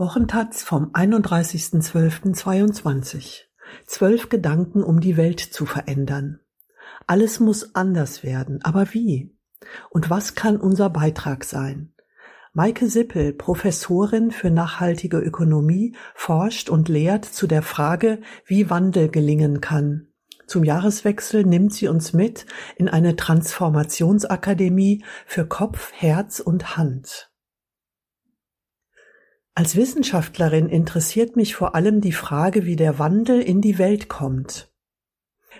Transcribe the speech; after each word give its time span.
Wochentaz 0.00 0.62
vom 0.62 0.92
31.12.22 0.92 3.42
Zwölf 3.86 4.28
Gedanken, 4.30 4.82
um 4.82 5.00
die 5.00 5.18
Welt 5.18 5.40
zu 5.40 5.66
verändern. 5.66 6.40
Alles 7.06 7.38
muss 7.38 7.74
anders 7.74 8.22
werden, 8.22 8.60
aber 8.62 8.94
wie? 8.94 9.36
Und 9.90 10.08
was 10.08 10.34
kann 10.34 10.56
unser 10.56 10.88
Beitrag 10.88 11.44
sein? 11.44 11.92
Maike 12.54 12.88
Sippel, 12.88 13.34
Professorin 13.34 14.30
für 14.30 14.50
nachhaltige 14.50 15.18
Ökonomie, 15.18 15.94
forscht 16.14 16.70
und 16.70 16.88
lehrt 16.88 17.26
zu 17.26 17.46
der 17.46 17.60
Frage, 17.60 18.22
wie 18.46 18.70
Wandel 18.70 19.10
gelingen 19.10 19.60
kann. 19.60 20.06
Zum 20.46 20.64
Jahreswechsel 20.64 21.44
nimmt 21.44 21.74
sie 21.74 21.88
uns 21.88 22.14
mit 22.14 22.46
in 22.76 22.88
eine 22.88 23.16
Transformationsakademie 23.16 25.04
für 25.26 25.46
Kopf, 25.46 25.92
Herz 25.92 26.40
und 26.40 26.78
Hand. 26.78 27.29
Als 29.54 29.76
Wissenschaftlerin 29.76 30.68
interessiert 30.68 31.36
mich 31.36 31.54
vor 31.54 31.74
allem 31.74 32.00
die 32.00 32.12
Frage, 32.12 32.64
wie 32.64 32.76
der 32.76 32.98
Wandel 32.98 33.40
in 33.40 33.60
die 33.60 33.78
Welt 33.78 34.08
kommt. 34.08 34.70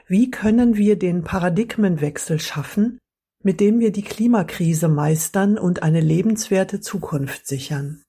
Wie 0.07 0.31
können 0.31 0.77
wir 0.77 0.99
den 0.99 1.25
Paradigmenwechsel 1.25 2.39
schaffen, 2.39 2.99
mit 3.43 3.61
dem 3.61 3.81
wir 3.81 3.93
die 3.93 4.03
Klimakrise 4.03 4.89
meistern 4.89 5.59
und 5.59 5.83
eine 5.83 6.01
lebenswerte 6.01 6.81
Zukunft 6.81 7.47
sichern? 7.47 8.03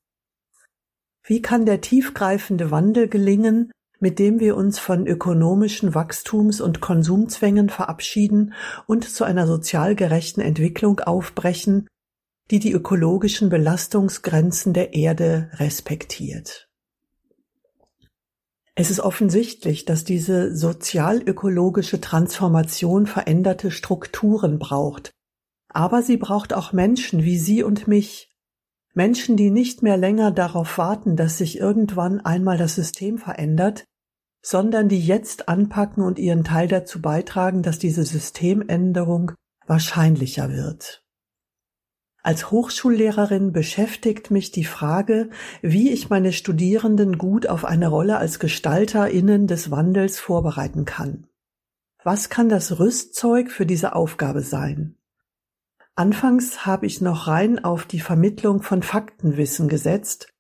Wie 1.23 1.41
kann 1.41 1.65
der 1.65 1.81
tiefgreifende 1.81 2.71
Wandel 2.71 3.07
gelingen, 3.07 3.71
mit 3.99 4.17
dem 4.17 4.39
wir 4.39 4.57
uns 4.57 4.79
von 4.79 5.05
ökonomischen 5.05 5.93
Wachstums- 5.93 6.59
und 6.59 6.81
Konsumzwängen 6.81 7.69
verabschieden 7.69 8.53
und 8.87 9.07
zu 9.07 9.23
einer 9.23 9.45
sozial 9.45 9.95
gerechten 9.95 10.41
Entwicklung 10.41 10.99
aufbrechen, 10.99 11.87
die 12.51 12.59
die 12.59 12.73
ökologischen 12.73 13.49
Belastungsgrenzen 13.49 14.73
der 14.73 14.93
Erde 14.93 15.49
respektiert. 15.53 16.67
Es 18.75 18.91
ist 18.91 18.99
offensichtlich, 18.99 19.85
dass 19.85 20.03
diese 20.03 20.55
sozialökologische 20.55 22.01
Transformation 22.01 23.07
veränderte 23.07 23.71
Strukturen 23.71 24.59
braucht, 24.59 25.11
aber 25.69 26.03
sie 26.03 26.17
braucht 26.17 26.53
auch 26.53 26.73
Menschen 26.73 27.23
wie 27.23 27.37
Sie 27.37 27.63
und 27.63 27.87
mich, 27.87 28.29
Menschen, 28.93 29.37
die 29.37 29.51
nicht 29.51 29.83
mehr 29.83 29.95
länger 29.95 30.31
darauf 30.31 30.77
warten, 30.77 31.15
dass 31.15 31.37
sich 31.37 31.57
irgendwann 31.57 32.19
einmal 32.19 32.57
das 32.57 32.75
System 32.75 33.17
verändert, 33.17 33.85
sondern 34.41 34.89
die 34.89 34.99
jetzt 34.99 35.47
anpacken 35.47 36.03
und 36.03 36.19
ihren 36.19 36.43
Teil 36.43 36.67
dazu 36.67 37.01
beitragen, 37.01 37.63
dass 37.63 37.79
diese 37.79 38.03
Systemänderung 38.03 39.31
wahrscheinlicher 39.67 40.49
wird. 40.49 41.00
Als 42.23 42.51
Hochschullehrerin 42.51 43.51
beschäftigt 43.51 44.29
mich 44.29 44.51
die 44.51 44.63
Frage, 44.63 45.29
wie 45.61 45.91
ich 45.91 46.09
meine 46.09 46.33
Studierenden 46.33 47.17
gut 47.17 47.47
auf 47.47 47.65
eine 47.65 47.87
Rolle 47.87 48.17
als 48.17 48.39
Gestalterinnen 48.39 49.47
des 49.47 49.71
Wandels 49.71 50.19
vorbereiten 50.19 50.85
kann. 50.85 51.27
Was 52.03 52.29
kann 52.29 52.49
das 52.49 52.79
Rüstzeug 52.79 53.51
für 53.51 53.65
diese 53.65 53.95
Aufgabe 53.95 54.41
sein? 54.41 54.95
Anfangs 55.95 56.65
habe 56.65 56.85
ich 56.85 57.01
noch 57.01 57.27
rein 57.27 57.63
auf 57.63 57.85
die 57.85 57.99
Vermittlung 57.99 58.61
von 58.61 58.81
Faktenwissen 58.83 59.67
gesetzt 59.67 60.31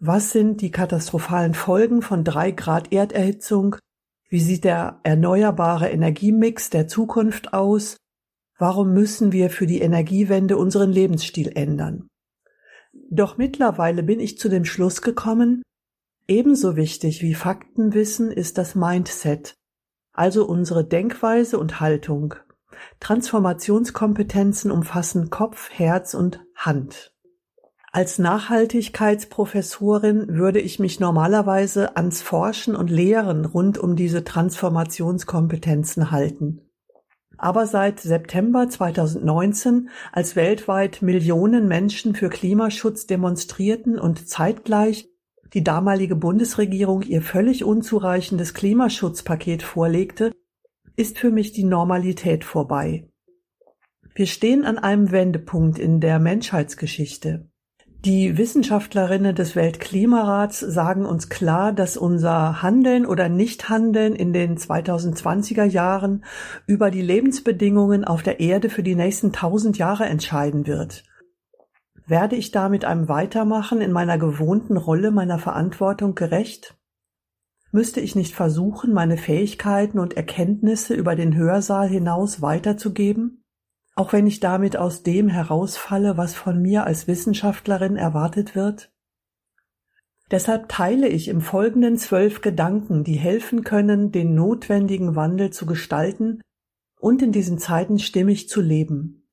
was 0.00 0.30
sind 0.30 0.60
die 0.60 0.70
katastrophalen 0.70 1.54
Folgen 1.54 2.02
von 2.02 2.22
drei 2.22 2.52
Grad 2.52 2.92
Erderhitzung? 2.92 3.74
Wie 4.28 4.38
sieht 4.38 4.62
der 4.62 5.00
erneuerbare 5.02 5.90
Energiemix 5.90 6.70
der 6.70 6.86
Zukunft 6.86 7.52
aus? 7.52 7.96
Warum 8.58 8.92
müssen 8.92 9.30
wir 9.30 9.50
für 9.50 9.68
die 9.68 9.80
Energiewende 9.80 10.56
unseren 10.56 10.90
Lebensstil 10.90 11.52
ändern? 11.54 12.08
Doch 12.92 13.38
mittlerweile 13.38 14.02
bin 14.02 14.18
ich 14.18 14.38
zu 14.38 14.48
dem 14.48 14.64
Schluss 14.64 15.00
gekommen, 15.00 15.62
ebenso 16.26 16.74
wichtig 16.74 17.22
wie 17.22 17.34
Faktenwissen 17.34 18.32
ist 18.32 18.58
das 18.58 18.74
Mindset, 18.74 19.54
also 20.12 20.44
unsere 20.44 20.84
Denkweise 20.84 21.56
und 21.58 21.78
Haltung. 21.78 22.34
Transformationskompetenzen 23.00 24.70
umfassen 24.70 25.30
Kopf, 25.30 25.70
Herz 25.70 26.14
und 26.14 26.40
Hand. 26.54 27.12
Als 27.92 28.18
Nachhaltigkeitsprofessorin 28.18 30.36
würde 30.36 30.60
ich 30.60 30.78
mich 30.78 31.00
normalerweise 31.00 31.96
ans 31.96 32.20
Forschen 32.22 32.76
und 32.76 32.90
Lehren 32.90 33.46
rund 33.46 33.78
um 33.78 33.96
diese 33.96 34.24
Transformationskompetenzen 34.24 36.10
halten. 36.10 36.67
Aber 37.38 37.66
seit 37.66 38.00
September 38.00 38.68
2019, 38.68 39.90
als 40.12 40.34
weltweit 40.34 41.02
Millionen 41.02 41.68
Menschen 41.68 42.16
für 42.16 42.28
Klimaschutz 42.28 43.06
demonstrierten 43.06 43.98
und 43.98 44.28
zeitgleich 44.28 45.08
die 45.54 45.62
damalige 45.64 46.16
Bundesregierung 46.16 47.02
ihr 47.02 47.22
völlig 47.22 47.64
unzureichendes 47.64 48.54
Klimaschutzpaket 48.54 49.62
vorlegte, 49.62 50.32
ist 50.96 51.18
für 51.18 51.30
mich 51.30 51.52
die 51.52 51.64
Normalität 51.64 52.44
vorbei. 52.44 53.08
Wir 54.14 54.26
stehen 54.26 54.64
an 54.64 54.78
einem 54.78 55.12
Wendepunkt 55.12 55.78
in 55.78 56.00
der 56.00 56.18
Menschheitsgeschichte. 56.18 57.47
Die 58.04 58.38
Wissenschaftlerinnen 58.38 59.34
des 59.34 59.56
Weltklimarats 59.56 60.60
sagen 60.60 61.04
uns 61.04 61.28
klar, 61.28 61.72
dass 61.72 61.96
unser 61.96 62.62
Handeln 62.62 63.04
oder 63.04 63.28
Nichthandeln 63.28 64.14
in 64.14 64.32
den 64.32 64.56
2020er 64.56 65.64
Jahren 65.64 66.24
über 66.68 66.92
die 66.92 67.02
Lebensbedingungen 67.02 68.04
auf 68.04 68.22
der 68.22 68.38
Erde 68.38 68.70
für 68.70 68.84
die 68.84 68.94
nächsten 68.94 69.32
tausend 69.32 69.78
Jahre 69.78 70.04
entscheiden 70.06 70.68
wird. 70.68 71.02
Werde 72.06 72.36
ich 72.36 72.52
damit 72.52 72.84
einem 72.84 73.08
Weitermachen 73.08 73.80
in 73.80 73.90
meiner 73.90 74.16
gewohnten 74.16 74.76
Rolle 74.76 75.10
meiner 75.10 75.40
Verantwortung 75.40 76.14
gerecht? 76.14 76.78
Müsste 77.72 78.00
ich 78.00 78.14
nicht 78.14 78.34
versuchen, 78.34 78.92
meine 78.92 79.16
Fähigkeiten 79.16 79.98
und 79.98 80.16
Erkenntnisse 80.16 80.94
über 80.94 81.16
den 81.16 81.36
Hörsaal 81.36 81.88
hinaus 81.88 82.40
weiterzugeben? 82.40 83.44
Auch 83.98 84.12
wenn 84.12 84.28
ich 84.28 84.38
damit 84.38 84.76
aus 84.76 85.02
dem 85.02 85.28
herausfalle, 85.28 86.16
was 86.16 86.34
von 86.34 86.62
mir 86.62 86.84
als 86.84 87.08
Wissenschaftlerin 87.08 87.96
erwartet 87.96 88.54
wird? 88.54 88.92
Deshalb 90.30 90.68
teile 90.68 91.08
ich 91.08 91.26
im 91.26 91.40
Folgenden 91.40 91.96
zwölf 91.96 92.40
Gedanken, 92.40 93.02
die 93.02 93.16
helfen 93.16 93.64
können, 93.64 94.12
den 94.12 94.36
notwendigen 94.36 95.16
Wandel 95.16 95.50
zu 95.50 95.66
gestalten 95.66 96.42
und 97.00 97.22
in 97.22 97.32
diesen 97.32 97.58
Zeiten 97.58 97.98
stimmig 97.98 98.48
zu 98.48 98.60
leben. 98.60 99.28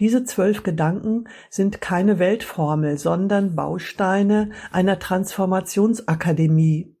Diese 0.00 0.24
zwölf 0.24 0.62
Gedanken 0.62 1.24
sind 1.50 1.82
keine 1.82 2.18
Weltformel, 2.18 2.96
sondern 2.96 3.56
Bausteine 3.56 4.52
einer 4.72 4.98
Transformationsakademie. 4.98 6.96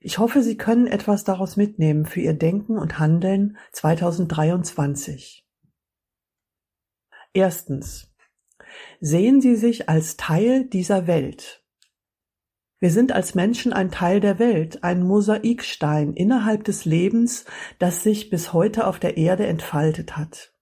Ich 0.00 0.18
hoffe, 0.18 0.42
Sie 0.42 0.56
können 0.56 0.86
etwas 0.86 1.24
daraus 1.24 1.58
mitnehmen 1.58 2.06
für 2.06 2.20
Ihr 2.20 2.34
Denken 2.34 2.78
und 2.78 2.98
Handeln 2.98 3.58
2023. 3.72 5.44
Erstens. 7.38 8.12
Sehen 8.98 9.40
Sie 9.40 9.54
sich 9.54 9.88
als 9.88 10.16
Teil 10.16 10.64
dieser 10.64 11.06
Welt. 11.06 11.64
Wir 12.80 12.90
sind 12.90 13.12
als 13.12 13.36
Menschen 13.36 13.72
ein 13.72 13.92
Teil 13.92 14.18
der 14.18 14.40
Welt, 14.40 14.82
ein 14.82 15.04
Mosaikstein 15.04 16.14
innerhalb 16.14 16.64
des 16.64 16.84
Lebens, 16.84 17.44
das 17.78 18.02
sich 18.02 18.28
bis 18.28 18.52
heute 18.52 18.88
auf 18.88 18.98
der 18.98 19.18
Erde 19.18 19.46
entfaltet 19.46 20.16
hat. 20.16 20.52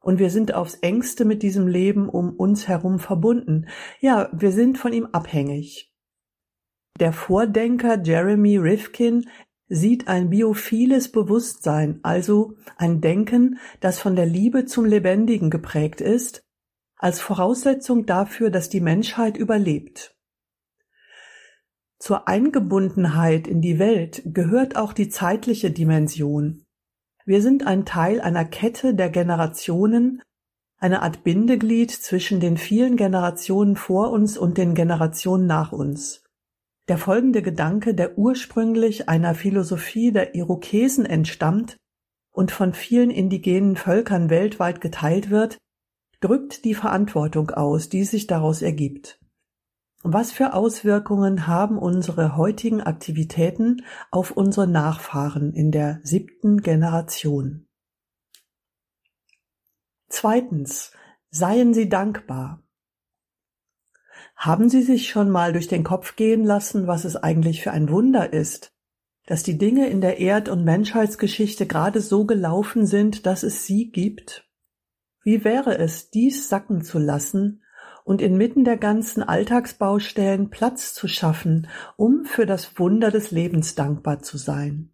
Und 0.00 0.18
wir 0.18 0.28
sind 0.28 0.52
aufs 0.52 0.74
engste 0.74 1.24
mit 1.24 1.42
diesem 1.42 1.66
Leben 1.66 2.10
um 2.10 2.36
uns 2.36 2.68
herum 2.68 2.98
verbunden. 2.98 3.68
Ja, 4.00 4.28
wir 4.34 4.52
sind 4.52 4.76
von 4.76 4.92
ihm 4.92 5.06
abhängig. 5.12 5.94
Der 7.00 7.14
Vordenker 7.14 8.02
Jeremy 8.02 8.58
Rifkin 8.58 9.30
sieht 9.74 10.06
ein 10.06 10.28
biophiles 10.28 11.10
Bewusstsein, 11.10 12.00
also 12.02 12.54
ein 12.76 13.00
Denken, 13.00 13.58
das 13.80 13.98
von 13.98 14.14
der 14.16 14.26
Liebe 14.26 14.66
zum 14.66 14.84
Lebendigen 14.84 15.48
geprägt 15.48 16.02
ist, 16.02 16.44
als 16.96 17.20
Voraussetzung 17.20 18.04
dafür, 18.04 18.50
dass 18.50 18.68
die 18.68 18.82
Menschheit 18.82 19.38
überlebt. 19.38 20.14
Zur 21.98 22.28
Eingebundenheit 22.28 23.46
in 23.46 23.62
die 23.62 23.78
Welt 23.78 24.22
gehört 24.26 24.76
auch 24.76 24.92
die 24.92 25.08
zeitliche 25.08 25.70
Dimension. 25.70 26.66
Wir 27.24 27.40
sind 27.40 27.66
ein 27.66 27.86
Teil 27.86 28.20
einer 28.20 28.44
Kette 28.44 28.94
der 28.94 29.08
Generationen, 29.08 30.20
eine 30.76 31.00
Art 31.00 31.24
Bindeglied 31.24 31.90
zwischen 31.92 32.40
den 32.40 32.58
vielen 32.58 32.96
Generationen 32.96 33.76
vor 33.76 34.10
uns 34.10 34.36
und 34.36 34.58
den 34.58 34.74
Generationen 34.74 35.46
nach 35.46 35.72
uns. 35.72 36.21
Der 36.88 36.98
folgende 36.98 37.42
Gedanke, 37.42 37.94
der 37.94 38.18
ursprünglich 38.18 39.08
einer 39.08 39.34
Philosophie 39.34 40.12
der 40.12 40.34
Irokesen 40.34 41.06
entstammt 41.06 41.76
und 42.32 42.50
von 42.50 42.72
vielen 42.72 43.10
indigenen 43.10 43.76
Völkern 43.76 44.30
weltweit 44.30 44.80
geteilt 44.80 45.30
wird, 45.30 45.58
drückt 46.20 46.64
die 46.64 46.74
Verantwortung 46.74 47.50
aus, 47.50 47.88
die 47.88 48.04
sich 48.04 48.26
daraus 48.26 48.62
ergibt. 48.62 49.20
Was 50.04 50.32
für 50.32 50.54
Auswirkungen 50.54 51.46
haben 51.46 51.78
unsere 51.78 52.36
heutigen 52.36 52.80
Aktivitäten 52.80 53.84
auf 54.10 54.32
unsere 54.32 54.66
Nachfahren 54.66 55.52
in 55.52 55.70
der 55.70 56.00
siebten 56.02 56.62
Generation? 56.62 57.68
Zweitens, 60.08 60.90
seien 61.30 61.72
Sie 61.72 61.88
dankbar. 61.88 62.61
Haben 64.42 64.68
Sie 64.68 64.82
sich 64.82 65.08
schon 65.08 65.30
mal 65.30 65.52
durch 65.52 65.68
den 65.68 65.84
Kopf 65.84 66.16
gehen 66.16 66.42
lassen, 66.42 66.88
was 66.88 67.04
es 67.04 67.14
eigentlich 67.14 67.62
für 67.62 67.70
ein 67.70 67.90
Wunder 67.90 68.32
ist, 68.32 68.72
dass 69.24 69.44
die 69.44 69.56
Dinge 69.56 69.86
in 69.86 70.00
der 70.00 70.18
Erd- 70.18 70.48
und 70.48 70.64
Menschheitsgeschichte 70.64 71.68
gerade 71.68 72.00
so 72.00 72.26
gelaufen 72.26 72.84
sind, 72.84 73.24
dass 73.24 73.44
es 73.44 73.66
sie 73.66 73.92
gibt? 73.92 74.50
Wie 75.22 75.44
wäre 75.44 75.78
es, 75.78 76.10
dies 76.10 76.48
sacken 76.48 76.82
zu 76.82 76.98
lassen 76.98 77.62
und 78.02 78.20
inmitten 78.20 78.64
der 78.64 78.78
ganzen 78.78 79.22
Alltagsbaustellen 79.22 80.50
Platz 80.50 80.92
zu 80.92 81.06
schaffen, 81.06 81.68
um 81.96 82.24
für 82.24 82.44
das 82.44 82.76
Wunder 82.80 83.12
des 83.12 83.30
Lebens 83.30 83.76
dankbar 83.76 84.22
zu 84.22 84.38
sein? 84.38 84.90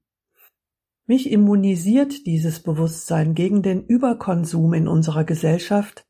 Mich 1.06 1.32
immunisiert 1.32 2.26
dieses 2.26 2.60
Bewusstsein 2.60 3.34
gegen 3.34 3.62
den 3.62 3.86
Überkonsum 3.86 4.74
in 4.74 4.86
unserer 4.88 5.24
Gesellschaft, 5.24 6.04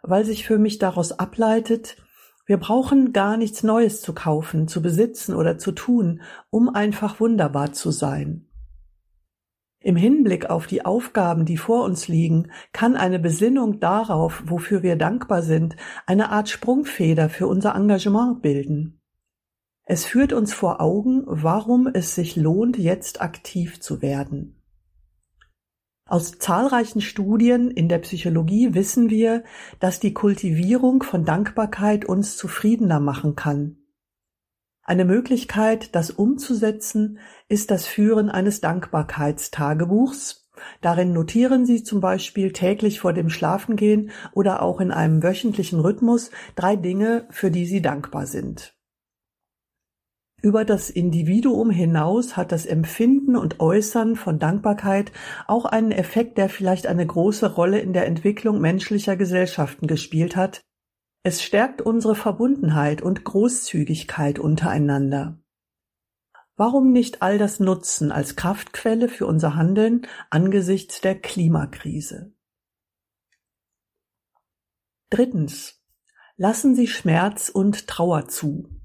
weil 0.00 0.24
sich 0.24 0.46
für 0.46 0.58
mich 0.58 0.78
daraus 0.78 1.12
ableitet, 1.12 1.98
wir 2.48 2.56
brauchen 2.56 3.12
gar 3.12 3.36
nichts 3.36 3.62
Neues 3.62 4.00
zu 4.00 4.14
kaufen, 4.14 4.68
zu 4.68 4.80
besitzen 4.80 5.34
oder 5.34 5.58
zu 5.58 5.70
tun, 5.70 6.22
um 6.48 6.70
einfach 6.70 7.20
wunderbar 7.20 7.74
zu 7.74 7.90
sein. 7.90 8.46
Im 9.80 9.96
Hinblick 9.96 10.48
auf 10.48 10.66
die 10.66 10.82
Aufgaben, 10.82 11.44
die 11.44 11.58
vor 11.58 11.84
uns 11.84 12.08
liegen, 12.08 12.50
kann 12.72 12.96
eine 12.96 13.18
Besinnung 13.18 13.80
darauf, 13.80 14.42
wofür 14.46 14.82
wir 14.82 14.96
dankbar 14.96 15.42
sind, 15.42 15.76
eine 16.06 16.30
Art 16.30 16.48
Sprungfeder 16.48 17.28
für 17.28 17.46
unser 17.46 17.74
Engagement 17.74 18.40
bilden. 18.40 18.98
Es 19.84 20.06
führt 20.06 20.32
uns 20.32 20.54
vor 20.54 20.80
Augen, 20.80 21.24
warum 21.26 21.86
es 21.86 22.14
sich 22.14 22.34
lohnt, 22.34 22.78
jetzt 22.78 23.20
aktiv 23.20 23.78
zu 23.78 24.00
werden. 24.00 24.57
Aus 26.08 26.38
zahlreichen 26.38 27.02
Studien 27.02 27.70
in 27.70 27.90
der 27.90 27.98
Psychologie 27.98 28.72
wissen 28.72 29.10
wir, 29.10 29.44
dass 29.78 30.00
die 30.00 30.14
Kultivierung 30.14 31.02
von 31.02 31.26
Dankbarkeit 31.26 32.06
uns 32.06 32.38
zufriedener 32.38 32.98
machen 32.98 33.36
kann. 33.36 33.76
Eine 34.82 35.04
Möglichkeit, 35.04 35.94
das 35.94 36.10
umzusetzen, 36.10 37.18
ist 37.50 37.70
das 37.70 37.86
Führen 37.86 38.30
eines 38.30 38.62
Dankbarkeitstagebuchs. 38.62 40.48
Darin 40.80 41.12
notieren 41.12 41.66
Sie 41.66 41.84
zum 41.84 42.00
Beispiel 42.00 42.52
täglich 42.52 43.00
vor 43.00 43.12
dem 43.12 43.28
Schlafengehen 43.28 44.10
oder 44.32 44.62
auch 44.62 44.80
in 44.80 44.90
einem 44.90 45.22
wöchentlichen 45.22 45.78
Rhythmus 45.78 46.30
drei 46.56 46.76
Dinge, 46.76 47.28
für 47.28 47.50
die 47.50 47.66
Sie 47.66 47.82
dankbar 47.82 48.26
sind. 48.26 48.77
Über 50.40 50.64
das 50.64 50.88
Individuum 50.88 51.70
hinaus 51.70 52.36
hat 52.36 52.52
das 52.52 52.64
Empfinden 52.64 53.34
und 53.34 53.58
Äußern 53.58 54.14
von 54.14 54.38
Dankbarkeit 54.38 55.10
auch 55.48 55.64
einen 55.64 55.90
Effekt, 55.90 56.38
der 56.38 56.48
vielleicht 56.48 56.86
eine 56.86 57.04
große 57.04 57.54
Rolle 57.54 57.80
in 57.80 57.92
der 57.92 58.06
Entwicklung 58.06 58.60
menschlicher 58.60 59.16
Gesellschaften 59.16 59.88
gespielt 59.88 60.36
hat. 60.36 60.60
Es 61.24 61.42
stärkt 61.42 61.82
unsere 61.82 62.14
Verbundenheit 62.14 63.02
und 63.02 63.24
Großzügigkeit 63.24 64.38
untereinander. 64.38 65.40
Warum 66.54 66.92
nicht 66.92 67.20
all 67.20 67.38
das 67.38 67.58
nutzen 67.58 68.12
als 68.12 68.36
Kraftquelle 68.36 69.08
für 69.08 69.26
unser 69.26 69.56
Handeln 69.56 70.06
angesichts 70.30 71.00
der 71.00 71.18
Klimakrise? 71.18 72.32
Drittens. 75.10 75.82
Lassen 76.36 76.76
Sie 76.76 76.86
Schmerz 76.86 77.48
und 77.48 77.88
Trauer 77.88 78.28
zu. 78.28 78.77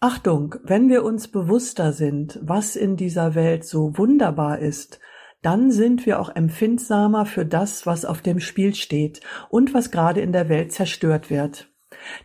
Achtung, 0.00 0.56
wenn 0.62 0.90
wir 0.90 1.04
uns 1.04 1.28
bewusster 1.28 1.92
sind, 1.92 2.38
was 2.42 2.76
in 2.76 2.96
dieser 2.96 3.34
Welt 3.34 3.64
so 3.64 3.96
wunderbar 3.96 4.58
ist, 4.58 5.00
dann 5.40 5.70
sind 5.70 6.04
wir 6.04 6.20
auch 6.20 6.34
empfindsamer 6.34 7.24
für 7.24 7.46
das, 7.46 7.86
was 7.86 8.04
auf 8.04 8.20
dem 8.20 8.38
Spiel 8.40 8.74
steht 8.74 9.20
und 9.48 9.72
was 9.72 9.90
gerade 9.90 10.20
in 10.20 10.32
der 10.32 10.48
Welt 10.48 10.72
zerstört 10.72 11.30
wird. 11.30 11.72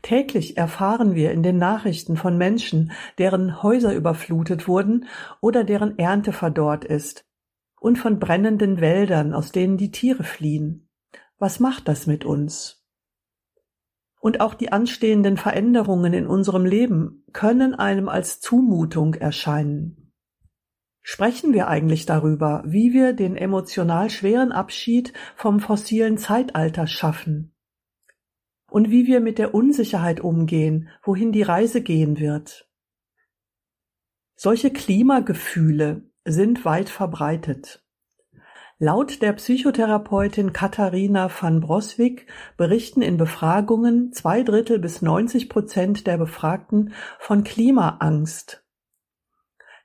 Täglich 0.01 0.57
erfahren 0.57 1.15
wir 1.15 1.31
in 1.31 1.43
den 1.43 1.57
Nachrichten 1.57 2.17
von 2.17 2.37
Menschen, 2.37 2.91
deren 3.17 3.63
Häuser 3.63 3.93
überflutet 3.93 4.67
wurden 4.67 5.07
oder 5.39 5.63
deren 5.63 5.97
Ernte 5.97 6.33
verdorrt 6.33 6.83
ist, 6.83 7.25
und 7.79 7.97
von 7.97 8.19
brennenden 8.19 8.81
Wäldern, 8.81 9.33
aus 9.33 9.51
denen 9.51 9.77
die 9.77 9.91
Tiere 9.91 10.23
fliehen. 10.23 10.89
Was 11.39 11.59
macht 11.59 11.87
das 11.87 12.05
mit 12.05 12.25
uns? 12.25 12.80
Und 14.21 14.39
auch 14.39 14.53
die 14.53 14.71
anstehenden 14.71 15.35
Veränderungen 15.35 16.13
in 16.13 16.27
unserem 16.27 16.63
Leben 16.63 17.25
können 17.33 17.73
einem 17.73 18.07
als 18.07 18.39
Zumutung 18.39 19.15
erscheinen. 19.15 20.13
Sprechen 21.01 21.53
wir 21.53 21.67
eigentlich 21.67 22.05
darüber, 22.05 22.63
wie 22.65 22.93
wir 22.93 23.13
den 23.13 23.35
emotional 23.35 24.11
schweren 24.11 24.51
Abschied 24.51 25.11
vom 25.35 25.59
fossilen 25.59 26.19
Zeitalter 26.19 26.85
schaffen 26.85 27.55
und 28.69 28.91
wie 28.91 29.07
wir 29.07 29.19
mit 29.19 29.39
der 29.39 29.55
Unsicherheit 29.55 30.21
umgehen, 30.21 30.89
wohin 31.03 31.31
die 31.31 31.41
Reise 31.41 31.81
gehen 31.81 32.19
wird. 32.19 32.69
Solche 34.35 34.71
Klimagefühle 34.71 36.09
sind 36.23 36.63
weit 36.63 36.89
verbreitet. 36.89 37.83
Laut 38.83 39.21
der 39.21 39.33
Psychotherapeutin 39.33 40.53
Katharina 40.53 41.29
van 41.29 41.59
Broswijk 41.59 42.25
berichten 42.57 43.03
in 43.03 43.15
Befragungen 43.15 44.11
zwei 44.11 44.41
Drittel 44.41 44.79
bis 44.79 45.03
90 45.03 45.49
Prozent 45.49 46.07
der 46.07 46.17
Befragten 46.17 46.91
von 47.19 47.43
Klimaangst. 47.43 48.65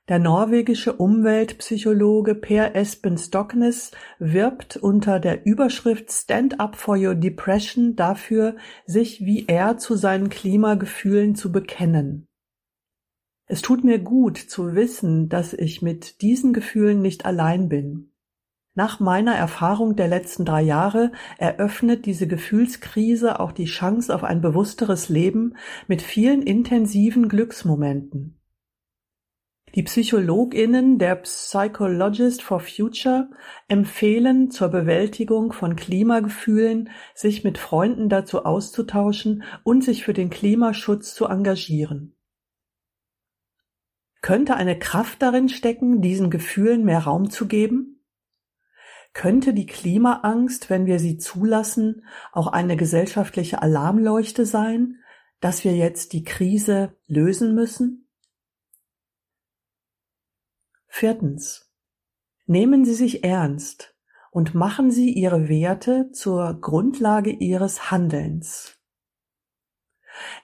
Der 0.09 0.17
norwegische 0.17 0.93
Umweltpsychologe 0.93 2.33
Per 2.33 2.75
Espen 2.75 3.19
Stoknes 3.19 3.91
wirbt 4.17 4.77
unter 4.77 5.19
der 5.19 5.45
Überschrift 5.45 6.11
Stand 6.11 6.59
up 6.59 6.75
for 6.75 6.97
your 6.97 7.13
depression 7.13 7.95
dafür, 7.95 8.55
sich 8.87 9.23
wie 9.23 9.45
er 9.45 9.77
zu 9.77 9.95
seinen 9.95 10.29
Klimagefühlen 10.29 11.35
zu 11.35 11.51
bekennen. 11.51 12.27
Es 13.45 13.61
tut 13.61 13.83
mir 13.83 13.99
gut 13.99 14.39
zu 14.39 14.73
wissen, 14.73 15.29
dass 15.29 15.53
ich 15.53 15.83
mit 15.83 16.23
diesen 16.23 16.51
Gefühlen 16.51 16.99
nicht 17.03 17.27
allein 17.27 17.69
bin. 17.69 18.11
Nach 18.77 18.99
meiner 18.99 19.33
Erfahrung 19.33 19.95
der 19.95 20.07
letzten 20.07 20.45
drei 20.45 20.61
Jahre 20.61 21.11
eröffnet 21.39 22.05
diese 22.05 22.27
Gefühlskrise 22.27 23.39
auch 23.39 23.51
die 23.51 23.65
Chance 23.65 24.13
auf 24.13 24.23
ein 24.23 24.39
bewussteres 24.39 25.09
Leben 25.09 25.57
mit 25.87 26.03
vielen 26.03 26.43
intensiven 26.43 27.27
Glücksmomenten. 27.27 28.39
Die 29.73 29.81
PsychologInnen 29.81 30.99
der 30.99 31.15
Psychologist 31.15 32.43
for 32.43 32.59
Future 32.59 33.31
empfehlen 33.67 34.51
zur 34.51 34.67
Bewältigung 34.67 35.53
von 35.53 35.75
Klimagefühlen, 35.75 36.91
sich 37.15 37.43
mit 37.43 37.57
Freunden 37.57 38.09
dazu 38.09 38.45
auszutauschen 38.45 39.41
und 39.63 39.83
sich 39.83 40.03
für 40.03 40.13
den 40.13 40.29
Klimaschutz 40.29 41.15
zu 41.15 41.25
engagieren. 41.25 42.15
Könnte 44.21 44.55
eine 44.55 44.77
Kraft 44.77 45.23
darin 45.23 45.49
stecken, 45.49 46.03
diesen 46.03 46.29
Gefühlen 46.29 46.85
mehr 46.85 46.99
Raum 46.99 47.31
zu 47.31 47.47
geben? 47.47 47.96
Könnte 49.13 49.53
die 49.53 49.65
Klimaangst, 49.65 50.69
wenn 50.69 50.85
wir 50.85 50.99
sie 50.99 51.17
zulassen, 51.17 52.05
auch 52.31 52.47
eine 52.47 52.77
gesellschaftliche 52.77 53.61
Alarmleuchte 53.61 54.45
sein, 54.45 54.99
dass 55.39 55.63
wir 55.63 55.75
jetzt 55.75 56.13
die 56.13 56.23
Krise 56.23 56.95
lösen 57.07 57.55
müssen? 57.55 58.07
Viertens. 60.87 61.71
Nehmen 62.45 62.85
Sie 62.85 62.93
sich 62.93 63.23
ernst 63.23 63.95
und 64.31 64.55
machen 64.55 64.89
Sie 64.89 65.11
Ihre 65.11 65.49
Werte 65.49 66.11
zur 66.11 66.59
Grundlage 66.59 67.31
Ihres 67.31 67.91
Handelns. 67.91 68.77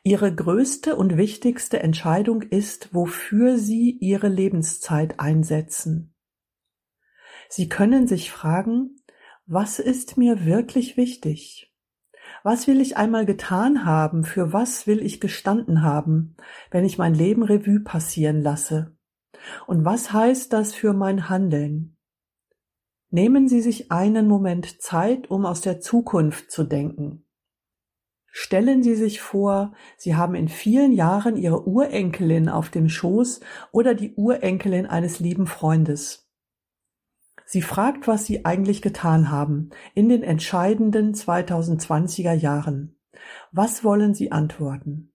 Ihre 0.04 0.34
größte 0.34 0.96
und 0.96 1.18
wichtigste 1.18 1.80
Entscheidung 1.80 2.42
ist, 2.42 2.94
wofür 2.94 3.58
Sie 3.58 3.92
Ihre 3.92 4.28
Lebenszeit 4.28 5.20
einsetzen. 5.20 6.13
Sie 7.50 7.70
können 7.70 8.08
sich 8.08 8.32
fragen, 8.32 8.98
was 9.46 9.80
ist 9.80 10.18
mir 10.18 10.46
wirklich 10.46 10.98
wichtig? 10.98 11.74
Was 12.44 12.68
will 12.68 12.82
ich 12.82 12.98
einmal 12.98 13.26
getan 13.26 13.86
haben? 13.86 14.24
Für 14.24 14.54
was 14.54 14.88
will 14.88 15.02
ich 15.02 15.20
gestanden 15.20 15.82
haben, 15.82 16.36
wenn 16.72 16.86
ich 16.86 16.98
mein 16.98 17.14
Leben 17.14 17.44
Revue 17.44 17.82
passieren 17.82 18.42
lasse? 18.42 18.96
Und 19.68 19.86
was 19.86 20.14
heißt 20.14 20.54
das 20.54 20.74
für 20.74 20.94
mein 20.94 21.30
Handeln? 21.30 21.98
Nehmen 23.10 23.48
Sie 23.48 23.62
sich 23.62 23.92
einen 23.92 24.28
Moment 24.28 24.82
Zeit, 24.82 25.30
um 25.30 25.46
aus 25.46 25.62
der 25.62 25.80
Zukunft 25.80 26.52
zu 26.52 26.64
denken. 26.64 27.26
Stellen 28.36 28.82
Sie 28.82 28.96
sich 28.96 29.22
vor, 29.22 29.74
Sie 29.96 30.16
haben 30.16 30.34
in 30.34 30.48
vielen 30.48 30.92
Jahren 30.92 31.38
Ihre 31.38 31.68
Urenkelin 31.68 32.50
auf 32.50 32.70
dem 32.70 32.90
Schoß 32.90 33.42
oder 33.72 33.94
die 33.94 34.16
Urenkelin 34.16 34.88
eines 34.88 35.20
lieben 35.20 35.46
Freundes. 35.46 36.23
Sie 37.54 37.62
fragt, 37.62 38.08
was 38.08 38.26
Sie 38.26 38.46
eigentlich 38.46 38.82
getan 38.82 39.30
haben 39.30 39.70
in 39.94 40.10
den 40.10 40.24
entscheidenden 40.24 41.14
2020er 41.14 42.34
Jahren. 42.34 42.96
Was 43.52 43.84
wollen 43.84 44.16
Sie 44.16 44.32
antworten? 44.32 45.14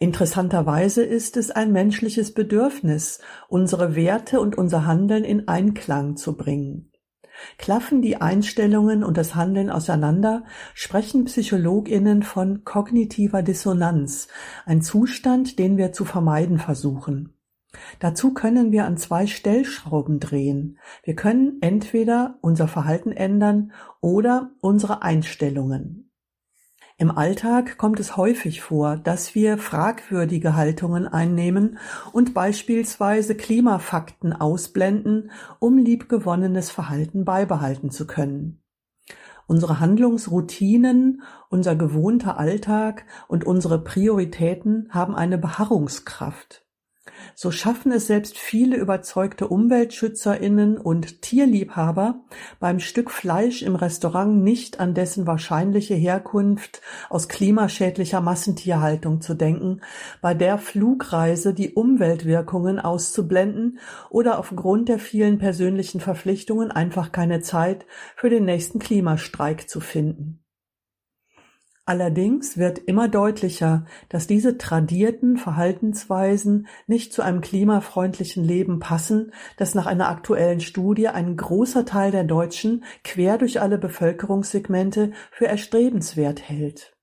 Interessanterweise 0.00 1.04
ist 1.04 1.36
es 1.36 1.52
ein 1.52 1.70
menschliches 1.70 2.34
Bedürfnis, 2.34 3.20
unsere 3.46 3.94
Werte 3.94 4.40
und 4.40 4.58
unser 4.58 4.86
Handeln 4.86 5.22
in 5.22 5.46
Einklang 5.46 6.16
zu 6.16 6.36
bringen. 6.36 6.90
Klaffen 7.58 8.02
die 8.02 8.20
Einstellungen 8.20 9.04
und 9.04 9.16
das 9.16 9.36
Handeln 9.36 9.70
auseinander, 9.70 10.46
sprechen 10.74 11.26
Psychologinnen 11.26 12.24
von 12.24 12.64
kognitiver 12.64 13.44
Dissonanz, 13.44 14.26
ein 14.64 14.82
Zustand, 14.82 15.60
den 15.60 15.76
wir 15.76 15.92
zu 15.92 16.04
vermeiden 16.04 16.58
versuchen. 16.58 17.35
Dazu 17.98 18.34
können 18.34 18.72
wir 18.72 18.84
an 18.84 18.96
zwei 18.96 19.26
Stellschrauben 19.26 20.20
drehen. 20.20 20.78
Wir 21.02 21.14
können 21.14 21.58
entweder 21.60 22.38
unser 22.40 22.68
Verhalten 22.68 23.12
ändern 23.12 23.72
oder 24.00 24.50
unsere 24.60 25.02
Einstellungen. 25.02 26.06
Im 26.98 27.10
Alltag 27.10 27.76
kommt 27.76 28.00
es 28.00 28.16
häufig 28.16 28.62
vor, 28.62 28.96
dass 28.96 29.34
wir 29.34 29.58
fragwürdige 29.58 30.56
Haltungen 30.56 31.06
einnehmen 31.06 31.78
und 32.12 32.32
beispielsweise 32.32 33.34
Klimafakten 33.34 34.32
ausblenden, 34.32 35.30
um 35.58 35.76
liebgewonnenes 35.76 36.70
Verhalten 36.70 37.26
beibehalten 37.26 37.90
zu 37.90 38.06
können. 38.06 38.62
Unsere 39.46 39.78
Handlungsroutinen, 39.78 41.22
unser 41.50 41.76
gewohnter 41.76 42.38
Alltag 42.38 43.04
und 43.28 43.44
unsere 43.44 43.84
Prioritäten 43.84 44.88
haben 44.90 45.14
eine 45.14 45.36
Beharrungskraft. 45.36 46.65
So 47.34 47.50
schaffen 47.50 47.92
es 47.92 48.06
selbst 48.06 48.38
viele 48.38 48.76
überzeugte 48.76 49.48
UmweltschützerInnen 49.48 50.78
und 50.78 51.22
Tierliebhaber, 51.22 52.20
beim 52.60 52.80
Stück 52.80 53.10
Fleisch 53.10 53.62
im 53.62 53.76
Restaurant 53.76 54.42
nicht 54.42 54.80
an 54.80 54.94
dessen 54.94 55.26
wahrscheinliche 55.26 55.94
Herkunft 55.94 56.80
aus 57.10 57.28
klimaschädlicher 57.28 58.20
Massentierhaltung 58.20 59.20
zu 59.20 59.34
denken, 59.34 59.80
bei 60.20 60.34
der 60.34 60.58
Flugreise 60.58 61.52
die 61.52 61.74
Umweltwirkungen 61.74 62.78
auszublenden 62.78 63.78
oder 64.10 64.38
aufgrund 64.38 64.88
der 64.88 64.98
vielen 64.98 65.38
persönlichen 65.38 66.00
Verpflichtungen 66.00 66.70
einfach 66.70 67.12
keine 67.12 67.40
Zeit 67.40 67.86
für 68.16 68.30
den 68.30 68.44
nächsten 68.44 68.78
Klimastreik 68.78 69.68
zu 69.68 69.80
finden. 69.80 70.45
Allerdings 71.88 72.58
wird 72.58 72.80
immer 72.80 73.06
deutlicher, 73.06 73.86
dass 74.08 74.26
diese 74.26 74.58
tradierten 74.58 75.36
Verhaltensweisen 75.36 76.66
nicht 76.88 77.12
zu 77.12 77.22
einem 77.22 77.40
klimafreundlichen 77.40 78.42
Leben 78.42 78.80
passen, 78.80 79.32
das 79.56 79.76
nach 79.76 79.86
einer 79.86 80.08
aktuellen 80.08 80.58
Studie 80.58 81.06
ein 81.06 81.36
großer 81.36 81.84
Teil 81.84 82.10
der 82.10 82.24
Deutschen 82.24 82.82
quer 83.04 83.38
durch 83.38 83.60
alle 83.60 83.78
Bevölkerungssegmente 83.78 85.12
für 85.30 85.46
erstrebenswert 85.46 86.42
hält. 86.42 86.96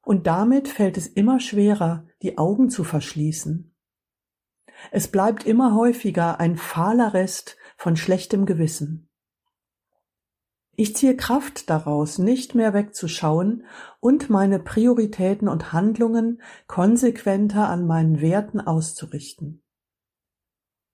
Und 0.00 0.26
damit 0.26 0.68
fällt 0.68 0.96
es 0.96 1.06
immer 1.06 1.38
schwerer, 1.38 2.06
die 2.22 2.38
Augen 2.38 2.70
zu 2.70 2.82
verschließen. 2.82 3.76
Es 4.90 5.08
bleibt 5.08 5.44
immer 5.44 5.74
häufiger 5.74 6.40
ein 6.40 6.56
fahler 6.56 7.12
Rest 7.12 7.58
von 7.76 7.96
schlechtem 7.96 8.46
Gewissen. 8.46 9.09
Ich 10.80 10.96
ziehe 10.96 11.14
Kraft 11.14 11.68
daraus, 11.68 12.16
nicht 12.16 12.54
mehr 12.54 12.72
wegzuschauen 12.72 13.64
und 14.00 14.30
meine 14.30 14.58
Prioritäten 14.58 15.46
und 15.46 15.74
Handlungen 15.74 16.40
konsequenter 16.68 17.68
an 17.68 17.86
meinen 17.86 18.22
Werten 18.22 18.62
auszurichten. 18.62 19.62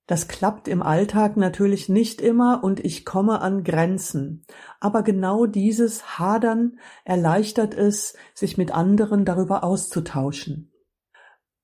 Das 0.09 0.27
klappt 0.27 0.67
im 0.67 0.83
Alltag 0.83 1.37
natürlich 1.37 1.89
nicht 1.89 2.21
immer 2.21 2.65
und 2.65 2.85
ich 2.85 3.05
komme 3.05 3.41
an 3.41 3.63
Grenzen. 3.63 4.45
Aber 4.81 5.05
genau 5.05 5.47
dieses 5.47 6.19
Hadern 6.19 6.81
erleichtert 7.05 7.73
es, 7.73 8.17
sich 8.35 8.59
mit 8.59 8.73
anderen 8.73 9.25
darüber 9.25 9.63
auszutauschen. 9.63 10.73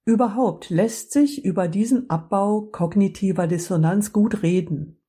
Überhaupt 0.05 0.71
lässt 0.71 1.11
sich 1.11 1.45
über 1.45 1.67
diesen 1.67 2.09
Abbau 2.09 2.69
kognitiver 2.71 3.49
Dissonanz 3.49 4.13
gut 4.13 4.45
reden. 4.45 5.02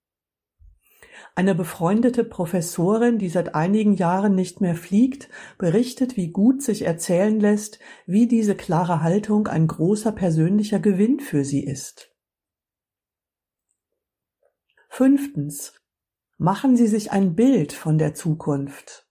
Eine 1.36 1.56
befreundete 1.56 2.24
Professorin, 2.24 3.18
die 3.18 3.30
seit 3.30 3.56
einigen 3.56 3.96
Jahren 3.96 4.36
nicht 4.36 4.62
mehr 4.62 4.76
fliegt, 4.76 5.30
berichtet, 5.58 6.16
wie 6.16 6.30
gut 6.30 6.62
sich 6.62 6.84
erzählen 6.84 7.40
lässt, 7.40 7.80
wie 8.06 8.28
diese 8.28 8.56
klare 8.56 9.02
Haltung 9.02 9.48
ein 9.48 9.68
großer 9.68 10.12
persönlicher 10.12 10.80
Gewinn 10.80 11.20
für 11.20 11.44
sie 11.44 11.64
ist. 11.64 12.12
Fünftens. 14.90 15.82
Machen 16.38 16.78
Sie 16.78 16.88
sich 16.88 17.12
ein 17.12 17.36
Bild 17.36 17.74
von 17.74 17.98
der 17.98 18.14
Zukunft. 18.14 19.08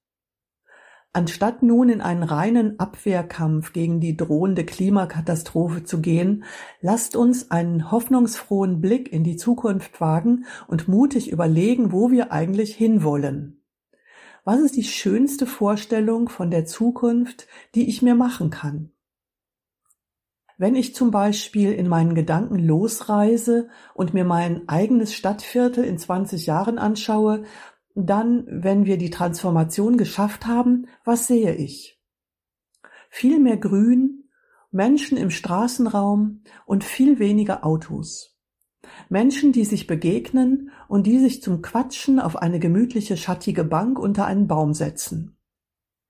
Anstatt 1.15 1.63
nun 1.63 1.91
in 1.91 2.01
einen 2.01 2.23
reinen 2.23 2.81
Abwehrkampf 2.81 3.75
gegen 3.75 4.01
die 4.01 4.17
drohende 4.17 4.65
Klimakatastrophe 4.65 5.85
zu 5.85 6.01
gehen, 6.01 6.45
lasst 6.81 7.17
uns 7.17 7.51
einen 7.51 7.91
hoffnungsfrohen 7.91 8.81
Blick 8.81 9.13
in 9.13 9.23
die 9.23 9.37
Zukunft 9.37 10.01
wagen 10.01 10.47
und 10.69 10.89
mutig 10.89 11.31
überlegen, 11.31 11.93
wo 11.93 12.11
wir 12.11 12.33
eigentlich 12.33 12.75
hinwollen. 12.75 13.63
Was 14.45 14.61
ist 14.61 14.77
die 14.77 14.85
schönste 14.85 15.47
Vorstellung 15.47 16.31
von 16.31 16.51
der 16.51 16.65
Zukunft, 16.65 17.47
die 17.75 17.91
ich 17.91 18.01
mir 18.01 18.15
machen 18.15 18.49
kann? 18.49 18.91
Wenn 20.57 20.77
ich 20.77 20.95
zum 20.95 21.11
Beispiel 21.11 21.73
in 21.73 21.89
meinen 21.89 22.15
Gedanken 22.15 22.59
losreise 22.59 23.69
und 23.95 24.15
mir 24.15 24.25
mein 24.25 24.69
eigenes 24.69 25.13
Stadtviertel 25.15 25.85
in 25.85 25.99
20 25.99 26.47
Jahren 26.47 26.79
anschaue, 26.79 27.43
dann, 27.95 28.45
wenn 28.47 28.87
wir 28.87 28.99
die 28.99 29.11
Transformation 29.11 29.97
geschafft 29.97 30.47
haben, 30.47 30.87
was 31.05 31.27
sehe 31.27 31.55
ich? 31.55 32.01
Viel 33.11 33.39
mehr 33.39 33.57
Grün, 33.57 34.25
Menschen 34.71 35.19
im 35.19 35.31
Straßenraum 35.31 36.43
und 36.65 36.85
viel 36.85 37.19
weniger 37.19 37.65
Autos. 37.65 38.39
Menschen, 39.09 39.53
die 39.53 39.65
sich 39.65 39.87
begegnen 39.87 40.71
und 40.89 41.07
die 41.07 41.19
sich 41.19 41.43
zum 41.43 41.63
Quatschen 41.63 42.19
auf 42.19 42.37
eine 42.37 42.59
gemütliche 42.59 43.17
schattige 43.17 43.65
Bank 43.65 43.99
unter 43.99 44.27
einen 44.27 44.49
Baum 44.49 44.73
setzen. 44.75 45.37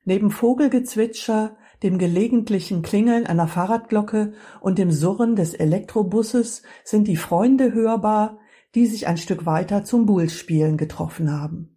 Neben 0.05 0.31
Vogelgezwitscher, 0.31 1.57
dem 1.83 1.99
gelegentlichen 1.99 2.83
Klingeln 2.83 3.27
einer 3.27 3.49
Fahrradglocke 3.49 4.35
und 4.61 4.79
dem 4.79 4.93
Surren 4.93 5.37
des 5.37 5.55
Elektrobusses 5.55 6.63
sind 6.85 7.09
die 7.09 7.17
Freunde 7.17 7.73
hörbar, 7.73 8.39
die 8.75 8.87
sich 8.87 9.07
ein 9.07 9.17
Stück 9.17 9.45
weiter 9.47 9.85
zum 9.85 10.07
Bullspielen 10.07 10.77
getroffen 10.77 11.31
haben. 11.31 11.72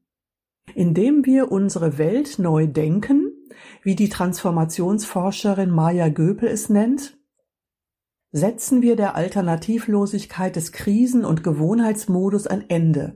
Indem 0.73 1.25
wir 1.25 1.51
unsere 1.51 1.97
Welt 1.97 2.39
neu 2.39 2.67
denken, 2.67 3.31
wie 3.83 3.95
die 3.95 4.09
Transformationsforscherin 4.09 5.69
Maya 5.69 6.09
Göpel 6.09 6.49
es 6.49 6.69
nennt, 6.69 7.17
setzen 8.31 8.81
wir 8.81 8.95
der 8.95 9.15
Alternativlosigkeit 9.15 10.55
des 10.55 10.71
Krisen- 10.71 11.23
und 11.23 11.43
Gewohnheitsmodus 11.43 12.47
ein 12.47 12.69
Ende. 12.69 13.15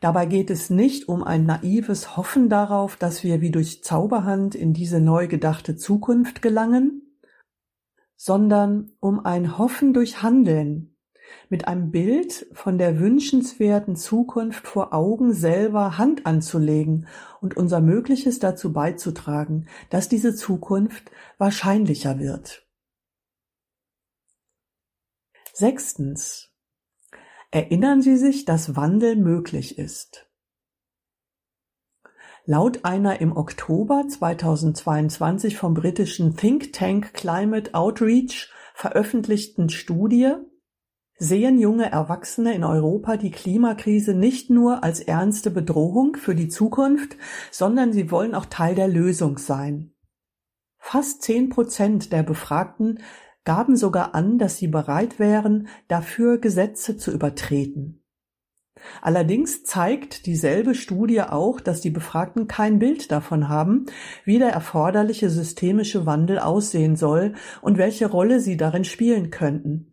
Dabei 0.00 0.26
geht 0.26 0.50
es 0.50 0.70
nicht 0.70 1.08
um 1.08 1.22
ein 1.22 1.44
naives 1.44 2.16
Hoffen 2.16 2.48
darauf, 2.48 2.96
dass 2.96 3.24
wir 3.24 3.40
wie 3.40 3.50
durch 3.50 3.82
Zauberhand 3.82 4.54
in 4.54 4.72
diese 4.72 5.00
neu 5.00 5.26
gedachte 5.26 5.76
Zukunft 5.76 6.42
gelangen, 6.42 7.18
sondern 8.16 8.92
um 9.00 9.24
ein 9.24 9.58
Hoffen 9.58 9.92
durch 9.92 10.22
Handeln, 10.22 10.96
mit 11.48 11.68
einem 11.68 11.90
Bild 11.90 12.46
von 12.52 12.78
der 12.78 12.98
wünschenswerten 12.98 13.96
Zukunft 13.96 14.66
vor 14.66 14.92
Augen 14.92 15.32
selber 15.32 15.98
Hand 15.98 16.26
anzulegen 16.26 17.06
und 17.40 17.56
unser 17.56 17.80
Mögliches 17.80 18.38
dazu 18.38 18.72
beizutragen, 18.72 19.66
dass 19.90 20.08
diese 20.08 20.34
Zukunft 20.34 21.10
wahrscheinlicher 21.38 22.18
wird. 22.18 22.66
Sechstens. 25.52 26.50
Erinnern 27.50 28.00
Sie 28.00 28.16
sich, 28.16 28.44
dass 28.44 28.76
Wandel 28.76 29.16
möglich 29.16 29.76
ist. 29.78 30.30
Laut 32.46 32.84
einer 32.84 33.20
im 33.20 33.36
Oktober 33.36 34.06
2022 34.08 35.56
vom 35.56 35.74
britischen 35.74 36.36
Think 36.36 36.72
Tank 36.72 37.12
Climate 37.12 37.74
Outreach 37.74 38.50
veröffentlichten 38.74 39.68
Studie 39.68 40.36
sehen 41.20 41.60
junge 41.60 41.92
Erwachsene 41.92 42.54
in 42.54 42.64
Europa 42.64 43.18
die 43.18 43.30
Klimakrise 43.30 44.14
nicht 44.14 44.48
nur 44.48 44.82
als 44.82 45.00
ernste 45.00 45.50
Bedrohung 45.50 46.16
für 46.16 46.34
die 46.34 46.48
Zukunft, 46.48 47.16
sondern 47.50 47.92
sie 47.92 48.10
wollen 48.10 48.34
auch 48.34 48.46
Teil 48.46 48.74
der 48.74 48.88
Lösung 48.88 49.36
sein. 49.36 49.92
Fast 50.78 51.22
zehn 51.22 51.50
Prozent 51.50 52.10
der 52.10 52.22
Befragten 52.22 53.00
gaben 53.44 53.76
sogar 53.76 54.14
an, 54.14 54.38
dass 54.38 54.56
sie 54.56 54.68
bereit 54.68 55.18
wären, 55.18 55.68
dafür 55.88 56.38
Gesetze 56.38 56.96
zu 56.96 57.12
übertreten. 57.12 58.02
Allerdings 59.02 59.62
zeigt 59.62 60.24
dieselbe 60.24 60.74
Studie 60.74 61.20
auch, 61.20 61.60
dass 61.60 61.82
die 61.82 61.90
Befragten 61.90 62.48
kein 62.48 62.78
Bild 62.78 63.12
davon 63.12 63.50
haben, 63.50 63.84
wie 64.24 64.38
der 64.38 64.50
erforderliche 64.50 65.28
systemische 65.28 66.06
Wandel 66.06 66.38
aussehen 66.38 66.96
soll 66.96 67.34
und 67.60 67.76
welche 67.76 68.06
Rolle 68.06 68.40
sie 68.40 68.56
darin 68.56 68.84
spielen 68.84 69.30
könnten. 69.30 69.89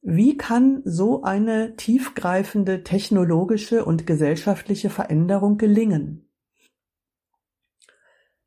Wie 0.00 0.36
kann 0.36 0.82
so 0.84 1.22
eine 1.22 1.74
tiefgreifende 1.76 2.84
technologische 2.84 3.84
und 3.84 4.06
gesellschaftliche 4.06 4.90
Veränderung 4.90 5.58
gelingen? 5.58 6.28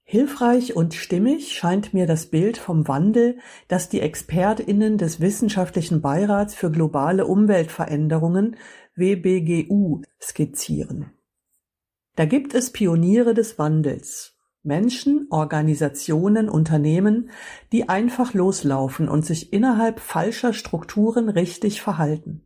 Hilfreich 0.03 0.75
und 0.75 0.93
stimmig 0.93 1.53
scheint 1.53 1.93
mir 1.93 2.05
das 2.05 2.25
Bild 2.25 2.58
vom 2.58 2.88
Wandel, 2.88 3.39
das 3.70 3.88
die 3.88 4.01
Expertinnen 4.01 4.98
des 4.98 5.22
Wissenschaftlichen 5.22 6.01
Beirats 6.01 6.53
für 6.53 6.70
globale 6.70 7.25
Umweltveränderungen 7.25 8.58
WBGU 8.96 10.01
skizzieren. 10.22 11.12
Da 12.17 12.25
gibt 12.25 12.53
es 12.53 12.74
Pioniere 12.74 13.34
des 13.34 13.58
Wandels. 13.58 14.38
Menschen, 14.63 15.27
Organisationen, 15.29 16.49
Unternehmen, 16.49 17.31
die 17.71 17.89
einfach 17.89 18.33
loslaufen 18.33 19.09
und 19.09 19.25
sich 19.25 19.53
innerhalb 19.53 19.99
falscher 19.99 20.53
Strukturen 20.53 21.29
richtig 21.29 21.81
verhalten. 21.81 22.45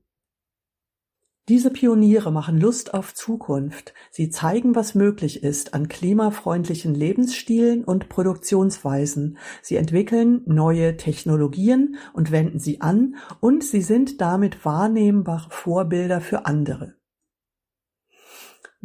Diese 1.47 1.69
Pioniere 1.69 2.31
machen 2.31 2.59
Lust 2.59 2.95
auf 2.95 3.13
Zukunft, 3.13 3.93
sie 4.09 4.31
zeigen, 4.31 4.73
was 4.73 4.95
möglich 4.95 5.43
ist 5.43 5.75
an 5.75 5.87
klimafreundlichen 5.87 6.95
Lebensstilen 6.95 7.83
und 7.83 8.09
Produktionsweisen, 8.09 9.37
sie 9.61 9.75
entwickeln 9.75 10.41
neue 10.47 10.97
Technologien 10.97 11.97
und 12.13 12.31
wenden 12.31 12.57
sie 12.57 12.81
an, 12.81 13.17
und 13.41 13.63
sie 13.63 13.81
sind 13.81 14.21
damit 14.21 14.65
wahrnehmbare 14.65 15.51
Vorbilder 15.51 16.19
für 16.19 16.47
andere. 16.47 16.95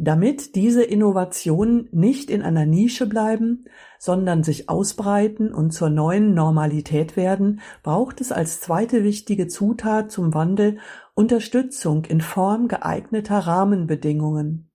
Damit 0.03 0.55
diese 0.55 0.81
Innovationen 0.81 1.87
nicht 1.91 2.31
in 2.31 2.41
einer 2.41 2.65
Nische 2.65 3.05
bleiben, 3.05 3.65
sondern 3.99 4.41
sich 4.41 4.67
ausbreiten 4.67 5.53
und 5.53 5.73
zur 5.73 5.91
neuen 5.91 6.33
Normalität 6.33 7.15
werden, 7.15 7.61
braucht 7.83 8.19
es 8.19 8.31
als 8.31 8.61
zweite 8.61 9.03
wichtige 9.03 9.45
Zutat 9.45 10.11
zum 10.11 10.33
Wandel 10.33 10.79
Unterstützung 11.13 12.05
in 12.05 12.19
Form 12.19 12.67
geeigneter 12.67 13.37
Rahmenbedingungen. 13.37 14.70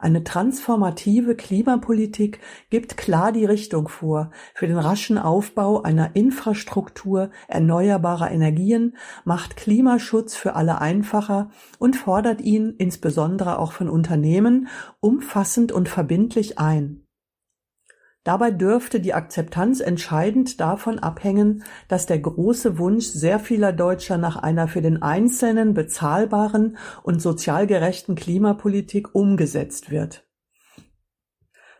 Eine 0.00 0.22
transformative 0.22 1.34
Klimapolitik 1.34 2.40
gibt 2.70 2.96
klar 2.96 3.32
die 3.32 3.44
Richtung 3.44 3.88
vor 3.88 4.30
für 4.54 4.66
den 4.66 4.78
raschen 4.78 5.18
Aufbau 5.18 5.82
einer 5.82 6.14
Infrastruktur 6.14 7.30
erneuerbarer 7.48 8.30
Energien, 8.30 8.96
macht 9.24 9.56
Klimaschutz 9.56 10.36
für 10.36 10.54
alle 10.54 10.80
einfacher 10.80 11.50
und 11.78 11.96
fordert 11.96 12.40
ihn 12.40 12.74
insbesondere 12.78 13.58
auch 13.58 13.72
von 13.72 13.88
Unternehmen 13.88 14.68
umfassend 15.00 15.72
und 15.72 15.88
verbindlich 15.88 16.58
ein 16.58 17.07
Dabei 18.28 18.50
dürfte 18.50 19.00
die 19.00 19.14
Akzeptanz 19.14 19.80
entscheidend 19.80 20.60
davon 20.60 20.98
abhängen, 20.98 21.64
dass 21.88 22.04
der 22.04 22.18
große 22.18 22.76
Wunsch 22.76 23.06
sehr 23.06 23.40
vieler 23.40 23.72
Deutscher 23.72 24.18
nach 24.18 24.36
einer 24.36 24.68
für 24.68 24.82
den 24.82 25.00
Einzelnen 25.00 25.72
bezahlbaren 25.72 26.76
und 27.02 27.22
sozial 27.22 27.66
gerechten 27.66 28.16
Klimapolitik 28.16 29.14
umgesetzt 29.14 29.90
wird. 29.90 30.26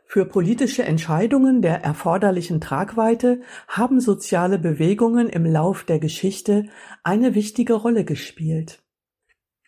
Für 0.06 0.24
politische 0.24 0.84
Entscheidungen 0.84 1.60
der 1.60 1.84
erforderlichen 1.84 2.62
Tragweite 2.62 3.42
haben 3.68 4.00
soziale 4.00 4.58
Bewegungen 4.58 5.28
im 5.28 5.44
Lauf 5.44 5.84
der 5.84 5.98
Geschichte 5.98 6.64
eine 7.02 7.34
wichtige 7.34 7.74
Rolle 7.74 8.06
gespielt. 8.06 8.82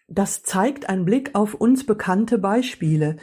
Das 0.09 0.45
zeigt 0.45 0.89
ein 0.89 1.05
Blick 1.05 1.35
auf 1.35 1.53
uns 1.53 1.85
bekannte 1.85 2.39
Beispiele, 2.39 3.19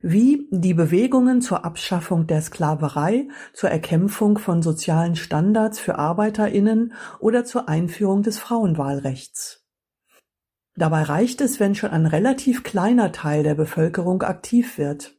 wie 0.00 0.46
die 0.50 0.74
Bewegungen 0.74 1.40
zur 1.40 1.64
Abschaffung 1.64 2.26
der 2.26 2.40
Sklaverei, 2.40 3.28
zur 3.52 3.70
Erkämpfung 3.70 4.38
von 4.38 4.62
sozialen 4.62 5.16
Standards 5.16 5.80
für 5.80 5.96
Arbeiterinnen 5.96 6.92
oder 7.18 7.44
zur 7.44 7.68
Einführung 7.68 8.22
des 8.22 8.38
Frauenwahlrechts. 8.38 9.64
Dabei 10.76 11.02
reicht 11.02 11.40
es, 11.40 11.58
wenn 11.58 11.74
schon 11.74 11.90
ein 11.90 12.06
relativ 12.06 12.62
kleiner 12.62 13.10
Teil 13.10 13.42
der 13.42 13.56
Bevölkerung 13.56 14.22
aktiv 14.22 14.78
wird. 14.78 15.18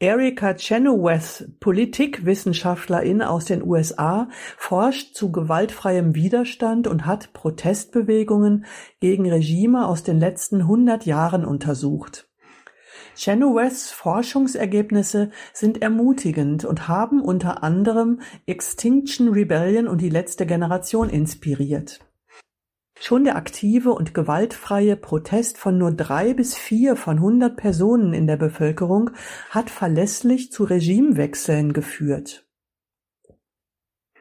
Erika 0.00 0.54
Chenoweth, 0.54 1.58
Politikwissenschaftlerin 1.58 3.20
aus 3.20 3.46
den 3.46 3.64
USA, 3.64 4.28
forscht 4.56 5.14
zu 5.14 5.32
gewaltfreiem 5.32 6.14
Widerstand 6.14 6.86
und 6.86 7.04
hat 7.04 7.32
Protestbewegungen 7.32 8.64
gegen 9.00 9.28
Regime 9.28 9.86
aus 9.86 10.04
den 10.04 10.20
letzten 10.20 10.68
hundert 10.68 11.04
Jahren 11.04 11.44
untersucht. 11.44 12.27
Chenoweths 13.18 13.90
Forschungsergebnisse 13.90 15.32
sind 15.52 15.82
ermutigend 15.82 16.64
und 16.64 16.86
haben 16.86 17.20
unter 17.20 17.64
anderem 17.64 18.20
Extinction 18.46 19.30
Rebellion 19.30 19.88
und 19.88 20.00
die 20.00 20.08
letzte 20.08 20.46
Generation 20.46 21.10
inspiriert. 21.10 21.98
Schon 23.00 23.24
der 23.24 23.34
aktive 23.34 23.90
und 23.90 24.14
gewaltfreie 24.14 24.94
Protest 24.94 25.58
von 25.58 25.78
nur 25.78 25.90
drei 25.90 26.32
bis 26.32 26.54
vier 26.56 26.94
von 26.94 27.20
hundert 27.20 27.56
Personen 27.56 28.12
in 28.12 28.28
der 28.28 28.36
Bevölkerung 28.36 29.10
hat 29.50 29.68
verlässlich 29.68 30.52
zu 30.52 30.62
Regimewechseln 30.62 31.72
geführt. 31.72 32.46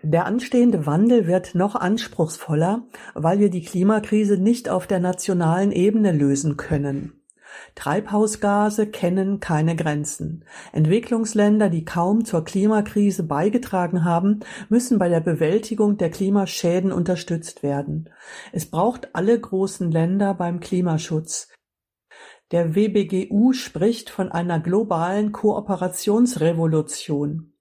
Der 0.02 0.26
anstehende 0.26 0.88
Wandel 0.88 1.28
wird 1.28 1.54
noch 1.54 1.76
anspruchsvoller, 1.76 2.88
weil 3.14 3.40
wir 3.40 3.52
die 3.52 3.64
Klimakrise 3.64 4.38
nicht 4.38 4.70
auf 4.70 4.88
der 4.88 5.00
nationalen 5.00 5.72
Ebene 5.72 6.12
lösen 6.12 6.58
können. 6.58 7.17
Treibhausgase 7.76 8.88
kennen 8.88 9.40
keine 9.40 9.76
Grenzen. 9.76 10.44
Entwicklungsländer, 10.74 11.70
die 11.70 11.86
kaum 11.86 12.26
zur 12.26 12.44
Klimakrise 12.44 13.22
beigetragen 13.24 14.04
haben, 14.04 14.42
müssen 14.70 14.98
bei 15.00 15.08
der 15.10 15.22
Bewältigung 15.22 15.98
der 15.98 16.10
Klimaschäden 16.10 16.92
unterstützt 16.92 17.62
werden. 17.64 18.10
Es 18.52 18.66
braucht 18.66 19.16
alle 19.16 19.40
großen 19.40 19.90
Länder 19.92 20.34
beim 20.34 20.60
Klimaschutz. 20.60 21.48
Der 22.52 22.76
WBGU 22.76 23.54
spricht 23.54 24.10
von 24.10 24.32
einer 24.32 24.60
globalen 24.60 25.32
Kooperationsrevolution. 25.34 27.54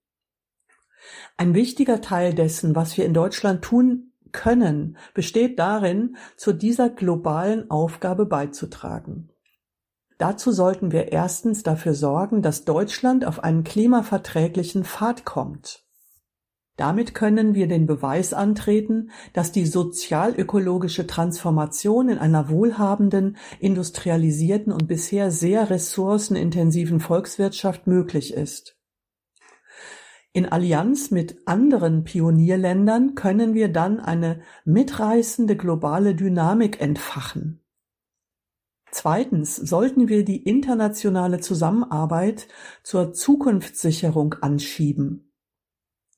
Ein 1.36 1.54
wichtiger 1.54 2.00
Teil 2.00 2.32
dessen, 2.34 2.74
was 2.76 2.96
wir 2.96 3.04
in 3.04 3.12
Deutschland 3.12 3.62
tun 3.62 4.12
können, 4.32 4.96
besteht 5.12 5.58
darin, 5.58 6.16
zu 6.36 6.52
dieser 6.52 6.88
globalen 6.88 7.68
Aufgabe 7.70 8.26
beizutragen. 8.26 9.30
Dazu 10.18 10.50
sollten 10.50 10.92
wir 10.92 11.12
erstens 11.12 11.62
dafür 11.62 11.94
sorgen, 11.94 12.40
dass 12.40 12.64
Deutschland 12.64 13.26
auf 13.26 13.44
einen 13.44 13.64
klimaverträglichen 13.64 14.84
Pfad 14.84 15.24
kommt. 15.24 15.86
Damit 16.76 17.14
können 17.14 17.54
wir 17.54 17.68
den 17.68 17.86
Beweis 17.86 18.34
antreten, 18.34 19.10
dass 19.32 19.50
die 19.50 19.64
sozialökologische 19.64 21.06
Transformation 21.06 22.10
in 22.10 22.18
einer 22.18 22.50
wohlhabenden, 22.50 23.38
industrialisierten 23.60 24.72
und 24.72 24.86
bisher 24.86 25.30
sehr 25.30 25.70
ressourcenintensiven 25.70 27.00
Volkswirtschaft 27.00 27.86
möglich 27.86 28.34
ist. 28.34 28.76
In 30.32 30.46
Allianz 30.46 31.10
mit 31.10 31.38
anderen 31.46 32.04
Pionierländern 32.04 33.14
können 33.14 33.54
wir 33.54 33.72
dann 33.72 33.98
eine 33.98 34.42
mitreißende 34.66 35.56
globale 35.56 36.14
Dynamik 36.14 36.78
entfachen. 36.78 37.65
Zweitens 38.98 39.56
sollten 39.56 40.08
wir 40.08 40.24
die 40.24 40.42
internationale 40.42 41.38
Zusammenarbeit 41.38 42.48
zur 42.82 43.12
Zukunftssicherung 43.12 44.36
anschieben. 44.40 45.34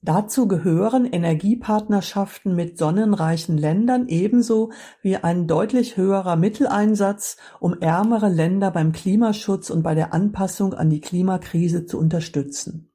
Dazu 0.00 0.46
gehören 0.46 1.04
Energiepartnerschaften 1.04 2.54
mit 2.54 2.78
sonnenreichen 2.78 3.58
Ländern 3.58 4.06
ebenso 4.06 4.70
wie 5.02 5.16
ein 5.16 5.48
deutlich 5.48 5.96
höherer 5.96 6.36
Mitteleinsatz, 6.36 7.36
um 7.58 7.80
ärmere 7.80 8.28
Länder 8.28 8.70
beim 8.70 8.92
Klimaschutz 8.92 9.70
und 9.70 9.82
bei 9.82 9.96
der 9.96 10.14
Anpassung 10.14 10.72
an 10.72 10.88
die 10.88 11.00
Klimakrise 11.00 11.84
zu 11.84 11.98
unterstützen. 11.98 12.92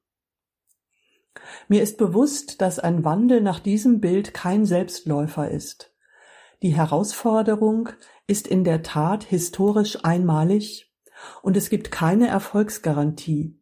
Mir 1.68 1.84
ist 1.84 1.98
bewusst, 1.98 2.62
dass 2.62 2.80
ein 2.80 3.04
Wandel 3.04 3.42
nach 3.42 3.60
diesem 3.60 4.00
Bild 4.00 4.34
kein 4.34 4.66
Selbstläufer 4.66 5.52
ist. 5.52 5.94
Die 6.62 6.74
Herausforderung, 6.74 7.90
ist 8.28 8.48
in 8.48 8.64
der 8.64 8.84
Tat 8.84 9.24
historisch 9.24 10.04
einmalig 10.04 10.92
und 11.42 11.58
es 11.58 11.70
gibt 11.70 11.92
keine 11.92 12.28
Erfolgsgarantie. 12.28 13.60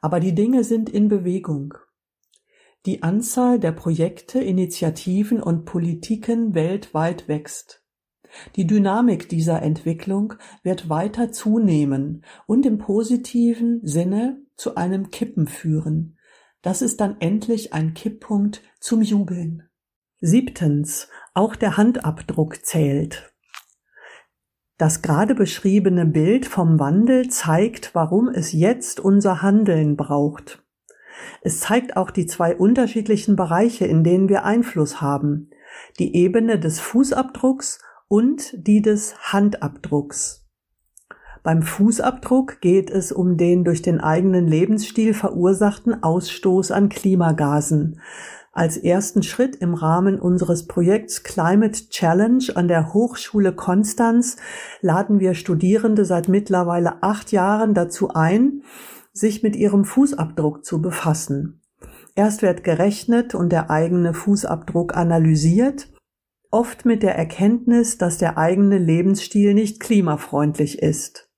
Aber 0.00 0.20
die 0.20 0.34
Dinge 0.34 0.64
sind 0.64 0.88
in 0.90 1.08
Bewegung. 1.08 1.74
Die 2.84 3.02
Anzahl 3.02 3.58
der 3.60 3.72
Projekte, 3.72 4.40
Initiativen 4.40 5.42
und 5.42 5.64
Politiken 5.64 6.54
weltweit 6.54 7.28
wächst. 7.28 7.84
Die 8.56 8.66
Dynamik 8.66 9.28
dieser 9.28 9.62
Entwicklung 9.62 10.34
wird 10.62 10.88
weiter 10.88 11.32
zunehmen 11.32 12.24
und 12.46 12.66
im 12.66 12.78
positiven 12.78 13.80
Sinne 13.86 14.42
zu 14.56 14.74
einem 14.74 15.10
Kippen 15.10 15.46
führen. 15.46 16.18
Das 16.62 16.82
ist 16.82 17.00
dann 17.00 17.20
endlich 17.20 17.72
ein 17.72 17.94
Kipppunkt 17.94 18.62
zum 18.80 19.02
Jubeln. 19.02 19.68
Siebtens. 20.20 21.08
Auch 21.34 21.56
der 21.56 21.76
Handabdruck 21.76 22.64
zählt. 22.64 23.31
Das 24.78 25.02
gerade 25.02 25.34
beschriebene 25.34 26.06
Bild 26.06 26.46
vom 26.46 26.78
Wandel 26.80 27.28
zeigt, 27.28 27.94
warum 27.94 28.28
es 28.28 28.52
jetzt 28.52 29.00
unser 29.00 29.42
Handeln 29.42 29.96
braucht. 29.96 30.62
Es 31.42 31.60
zeigt 31.60 31.96
auch 31.96 32.10
die 32.10 32.26
zwei 32.26 32.56
unterschiedlichen 32.56 33.36
Bereiche, 33.36 33.86
in 33.86 34.02
denen 34.02 34.28
wir 34.28 34.44
Einfluss 34.44 35.00
haben. 35.00 35.50
Die 35.98 36.16
Ebene 36.16 36.58
des 36.58 36.80
Fußabdrucks 36.80 37.80
und 38.08 38.66
die 38.66 38.82
des 38.82 39.14
Handabdrucks. 39.32 40.42
Beim 41.42 41.62
Fußabdruck 41.62 42.60
geht 42.60 42.90
es 42.90 43.10
um 43.10 43.36
den 43.36 43.64
durch 43.64 43.82
den 43.82 44.00
eigenen 44.00 44.46
Lebensstil 44.46 45.12
verursachten 45.12 46.02
Ausstoß 46.02 46.70
an 46.70 46.88
Klimagasen. 46.88 48.00
Als 48.54 48.76
ersten 48.76 49.22
Schritt 49.22 49.56
im 49.56 49.72
Rahmen 49.72 50.20
unseres 50.20 50.66
Projekts 50.66 51.22
Climate 51.22 51.88
Challenge 51.88 52.44
an 52.54 52.68
der 52.68 52.92
Hochschule 52.92 53.54
Konstanz 53.54 54.36
laden 54.82 55.20
wir 55.20 55.32
Studierende 55.32 56.04
seit 56.04 56.28
mittlerweile 56.28 57.02
acht 57.02 57.32
Jahren 57.32 57.72
dazu 57.72 58.10
ein, 58.10 58.62
sich 59.14 59.42
mit 59.42 59.56
ihrem 59.56 59.86
Fußabdruck 59.86 60.66
zu 60.66 60.82
befassen. 60.82 61.62
Erst 62.14 62.42
wird 62.42 62.62
gerechnet 62.62 63.34
und 63.34 63.50
der 63.50 63.70
eigene 63.70 64.12
Fußabdruck 64.12 64.94
analysiert, 64.94 65.90
oft 66.50 66.84
mit 66.84 67.02
der 67.02 67.16
Erkenntnis, 67.16 67.96
dass 67.96 68.18
der 68.18 68.36
eigene 68.36 68.76
Lebensstil 68.76 69.54
nicht 69.54 69.80
klimafreundlich 69.80 70.82
ist. 70.82 71.30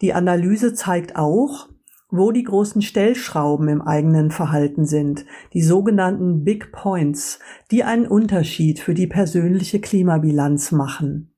Die 0.00 0.14
Analyse 0.14 0.74
zeigt 0.74 1.14
auch, 1.14 1.68
wo 2.10 2.32
die 2.32 2.44
großen 2.44 2.82
Stellschrauben 2.82 3.68
im 3.68 3.82
eigenen 3.82 4.30
Verhalten 4.30 4.84
sind, 4.86 5.26
die 5.52 5.62
sogenannten 5.62 6.44
Big 6.44 6.72
Points, 6.72 7.38
die 7.70 7.84
einen 7.84 8.06
Unterschied 8.06 8.80
für 8.80 8.94
die 8.94 9.06
persönliche 9.06 9.80
Klimabilanz 9.80 10.72
machen. 10.72 11.34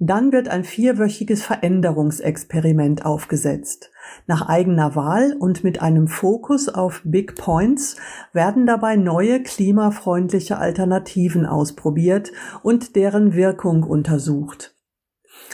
Dann 0.00 0.30
wird 0.30 0.48
ein 0.48 0.62
vierwöchiges 0.62 1.42
Veränderungsexperiment 1.42 3.04
aufgesetzt. 3.04 3.90
Nach 4.28 4.48
eigener 4.48 4.94
Wahl 4.94 5.34
und 5.36 5.64
mit 5.64 5.82
einem 5.82 6.06
Fokus 6.06 6.68
auf 6.68 7.02
Big 7.04 7.34
Points 7.34 7.96
werden 8.32 8.64
dabei 8.64 8.94
neue 8.94 9.42
klimafreundliche 9.42 10.58
Alternativen 10.58 11.46
ausprobiert 11.46 12.30
und 12.62 12.94
deren 12.94 13.34
Wirkung 13.34 13.82
untersucht. 13.82 14.77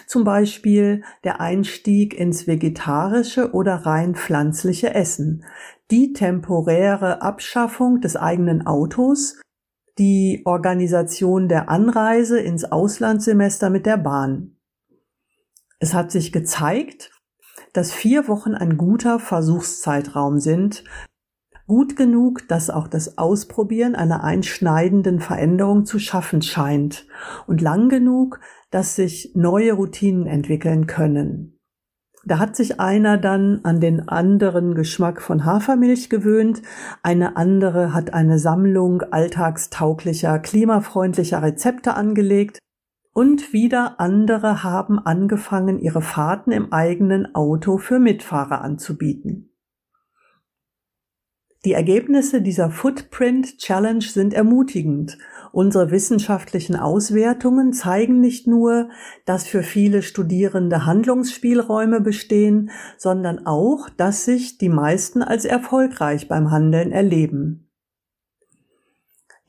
Zum 0.06 0.24
Beispiel 0.24 1.02
der 1.24 1.40
Einstieg 1.40 2.14
ins 2.14 2.46
vegetarische 2.46 3.52
oder 3.52 3.86
rein 3.86 4.14
pflanzliche 4.14 4.94
Essen, 4.94 5.44
die 5.90 6.12
temporäre 6.12 7.22
Abschaffung 7.22 8.00
des 8.00 8.16
eigenen 8.16 8.66
Autos, 8.66 9.40
die 9.98 10.42
Organisation 10.44 11.48
der 11.48 11.68
Anreise 11.68 12.40
ins 12.40 12.64
Auslandssemester 12.64 13.70
mit 13.70 13.86
der 13.86 13.96
Bahn. 13.96 14.56
Es 15.78 15.94
hat 15.94 16.10
sich 16.10 16.32
gezeigt, 16.32 17.10
dass 17.72 17.92
vier 17.92 18.28
Wochen 18.28 18.54
ein 18.54 18.76
guter 18.76 19.18
Versuchszeitraum 19.18 20.40
sind, 20.40 20.84
gut 21.66 21.96
genug, 21.96 22.46
dass 22.48 22.70
auch 22.70 22.88
das 22.88 23.18
Ausprobieren 23.18 23.94
einer 23.94 24.22
einschneidenden 24.22 25.20
Veränderung 25.20 25.84
zu 25.84 25.98
schaffen 25.98 26.42
scheint 26.42 27.06
und 27.46 27.60
lang 27.60 27.88
genug, 27.88 28.40
dass 28.74 28.96
sich 28.96 29.30
neue 29.36 29.74
Routinen 29.74 30.26
entwickeln 30.26 30.88
können. 30.88 31.60
Da 32.24 32.40
hat 32.40 32.56
sich 32.56 32.80
einer 32.80 33.18
dann 33.18 33.60
an 33.62 33.78
den 33.78 34.08
anderen 34.08 34.74
Geschmack 34.74 35.22
von 35.22 35.44
Hafermilch 35.44 36.10
gewöhnt, 36.10 36.60
eine 37.04 37.36
andere 37.36 37.94
hat 37.94 38.12
eine 38.12 38.40
Sammlung 38.40 39.02
alltagstauglicher, 39.02 40.40
klimafreundlicher 40.40 41.40
Rezepte 41.40 41.94
angelegt 41.94 42.58
und 43.12 43.52
wieder 43.52 44.00
andere 44.00 44.64
haben 44.64 44.98
angefangen, 44.98 45.78
ihre 45.78 46.02
Fahrten 46.02 46.50
im 46.50 46.72
eigenen 46.72 47.32
Auto 47.32 47.78
für 47.78 48.00
Mitfahrer 48.00 48.60
anzubieten. 48.62 49.53
Die 51.64 51.72
Ergebnisse 51.72 52.42
dieser 52.42 52.70
Footprint 52.70 53.56
Challenge 53.56 54.02
sind 54.02 54.34
ermutigend. 54.34 55.16
Unsere 55.50 55.90
wissenschaftlichen 55.90 56.76
Auswertungen 56.76 57.72
zeigen 57.72 58.20
nicht 58.20 58.46
nur, 58.46 58.90
dass 59.24 59.46
für 59.46 59.62
viele 59.62 60.02
Studierende 60.02 60.84
Handlungsspielräume 60.84 62.02
bestehen, 62.02 62.70
sondern 62.98 63.46
auch, 63.46 63.88
dass 63.88 64.26
sich 64.26 64.58
die 64.58 64.68
meisten 64.68 65.22
als 65.22 65.46
erfolgreich 65.46 66.28
beim 66.28 66.50
Handeln 66.50 66.92
erleben. 66.92 67.63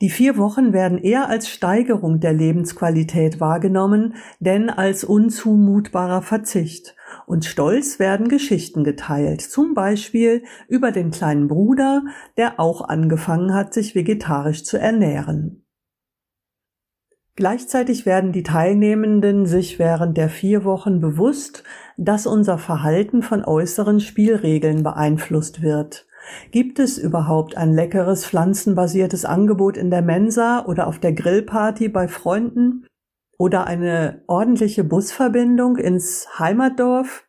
Die 0.02 0.10
vier 0.10 0.36
Wochen 0.36 0.74
werden 0.74 0.98
eher 0.98 1.30
als 1.30 1.48
Steigerung 1.48 2.20
der 2.20 2.34
Lebensqualität 2.34 3.40
wahrgenommen, 3.40 4.14
denn 4.40 4.68
als 4.68 5.04
unzumutbarer 5.04 6.20
Verzicht. 6.20 6.94
Und 7.26 7.46
stolz 7.46 7.98
werden 7.98 8.28
Geschichten 8.28 8.84
geteilt, 8.84 9.40
zum 9.40 9.72
Beispiel 9.72 10.44
über 10.68 10.92
den 10.92 11.12
kleinen 11.12 11.48
Bruder, 11.48 12.02
der 12.36 12.60
auch 12.60 12.82
angefangen 12.82 13.54
hat, 13.54 13.72
sich 13.72 13.94
vegetarisch 13.94 14.64
zu 14.64 14.78
ernähren. 14.78 15.62
Gleichzeitig 17.34 18.04
werden 18.04 18.32
die 18.32 18.42
Teilnehmenden 18.42 19.46
sich 19.46 19.78
während 19.78 20.16
der 20.16 20.28
vier 20.28 20.64
Wochen 20.64 21.00
bewusst, 21.00 21.64
dass 21.96 22.26
unser 22.26 22.58
Verhalten 22.58 23.22
von 23.22 23.44
äußeren 23.44 24.00
Spielregeln 24.00 24.82
beeinflusst 24.82 25.62
wird. 25.62 26.06
Gibt 26.50 26.78
es 26.78 26.98
überhaupt 26.98 27.56
ein 27.56 27.72
leckeres 27.72 28.26
pflanzenbasiertes 28.26 29.24
Angebot 29.24 29.76
in 29.76 29.90
der 29.90 30.02
Mensa 30.02 30.64
oder 30.66 30.86
auf 30.86 30.98
der 30.98 31.12
Grillparty 31.12 31.88
bei 31.88 32.08
Freunden? 32.08 32.86
Oder 33.38 33.66
eine 33.66 34.22
ordentliche 34.26 34.82
Busverbindung 34.82 35.76
ins 35.76 36.26
Heimatdorf? 36.38 37.26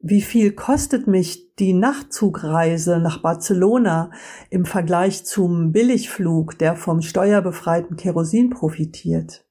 Wie 0.00 0.22
viel 0.22 0.52
kostet 0.52 1.06
mich 1.06 1.54
die 1.56 1.72
Nachtzugreise 1.72 2.98
nach 2.98 3.20
Barcelona 3.20 4.10
im 4.50 4.64
Vergleich 4.64 5.24
zum 5.24 5.72
Billigflug, 5.72 6.58
der 6.58 6.76
vom 6.76 7.02
steuerbefreiten 7.02 7.96
Kerosin 7.96 8.50
profitiert? 8.50 9.44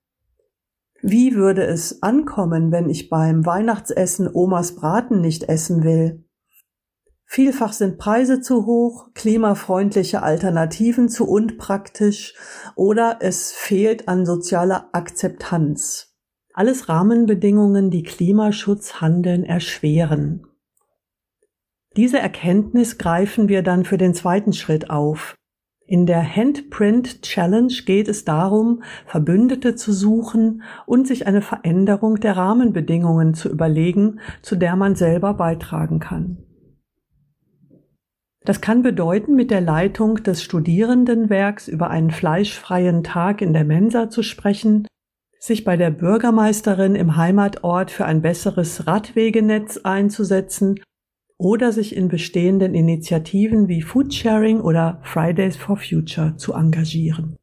Wie 1.01 1.35
würde 1.35 1.63
es 1.65 2.01
ankommen, 2.01 2.71
wenn 2.71 2.89
ich 2.89 3.09
beim 3.09 3.45
Weihnachtsessen 3.45 4.29
Omas 4.33 4.75
Braten 4.75 5.21
nicht 5.21 5.43
essen 5.43 5.83
will? 5.83 6.26
Vielfach 7.29 7.73
sind 7.73 7.97
Preise 7.97 8.39
zu 8.39 8.65
hoch, 8.65 9.09
klimafreundliche 9.13 10.23
Alternativen 10.23 11.09
zu 11.09 11.27
unpraktisch 11.27 12.33
oder 12.75 13.17
es 13.19 13.51
fehlt 13.51 14.07
an 14.07 14.25
sozialer 14.25 14.89
Akzeptanz. 14.93 16.15
Alles 16.53 16.87
Rahmenbedingungen, 16.87 17.91
die 17.91 18.03
Klimaschutzhandeln 18.03 19.43
erschweren. 19.43 20.47
Diese 21.97 22.17
Erkenntnis 22.17 22.97
greifen 22.97 23.49
wir 23.49 23.61
dann 23.61 23.83
für 23.83 23.97
den 23.97 24.13
zweiten 24.13 24.53
Schritt 24.53 24.89
auf. 24.89 25.35
In 25.85 26.05
der 26.05 26.23
Handprint 26.23 27.23
Challenge 27.23 27.73
geht 27.85 28.07
es 28.07 28.23
darum, 28.23 28.83
Verbündete 29.05 29.75
zu 29.75 29.91
suchen 29.91 30.63
und 30.85 31.07
sich 31.07 31.27
eine 31.27 31.41
Veränderung 31.41 32.15
der 32.15 32.37
Rahmenbedingungen 32.37 33.33
zu 33.33 33.49
überlegen, 33.49 34.21
zu 34.41 34.55
der 34.55 34.77
man 34.77 34.95
selber 34.95 35.33
beitragen 35.33 35.99
kann. 35.99 36.46
Das 38.47 38.61
kann 38.61 38.81
bedeuten, 38.81 39.35
mit 39.35 39.51
der 39.51 39.59
Leitung 39.59 40.23
des 40.23 40.41
Studierendenwerks 40.41 41.67
über 41.67 41.89
einen 41.89 42.11
fleischfreien 42.11 43.03
Tag 43.03 43.41
in 43.41 43.51
der 43.51 43.65
Mensa 43.65 44.09
zu 44.09 44.23
sprechen, 44.23 44.87
sich 45.37 45.65
bei 45.65 45.75
der 45.75 45.91
Bürgermeisterin 45.91 46.95
im 46.95 47.17
Heimatort 47.17 47.91
für 47.91 48.05
ein 48.05 48.21
besseres 48.21 48.87
Radwegenetz 48.87 49.79
einzusetzen 49.83 50.79
oder 51.37 51.73
sich 51.73 51.93
in 51.93 52.07
bestehenden 52.07 52.73
Initiativen 52.73 53.67
wie 53.67 53.81
Foodsharing 53.81 54.61
oder 54.61 55.01
Fridays 55.03 55.57
for 55.57 55.75
Future 55.75 56.37
zu 56.37 56.53
engagieren. 56.53 57.35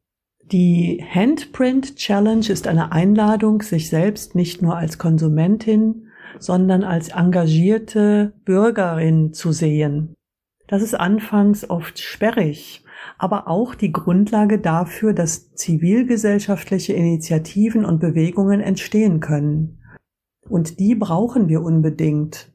Die 0.51 1.05
Handprint 1.07 1.97
Challenge 1.97 2.49
ist 2.49 2.67
eine 2.67 2.91
Einladung, 2.91 3.61
sich 3.61 3.89
selbst 3.89 4.33
nicht 4.33 4.63
nur 4.63 4.75
als 4.75 4.97
Konsumentin, 4.97 6.07
sondern 6.39 6.83
als 6.83 7.09
engagierte 7.09 8.33
Bürgerin 8.43 9.33
zu 9.33 9.51
sehen 9.51 10.15
das 10.67 10.81
ist 10.81 10.93
anfangs 10.93 11.69
oft 11.69 11.99
sperrig, 11.99 12.83
aber 13.17 13.47
auch 13.47 13.75
die 13.75 13.91
Grundlage 13.91 14.59
dafür, 14.59 15.13
dass 15.13 15.53
zivilgesellschaftliche 15.53 16.93
Initiativen 16.93 17.85
und 17.85 17.99
Bewegungen 17.99 18.61
entstehen 18.61 19.19
können. 19.19 19.79
Und 20.49 20.79
die 20.79 20.95
brauchen 20.95 21.47
wir 21.47 21.61
unbedingt. 21.61 22.51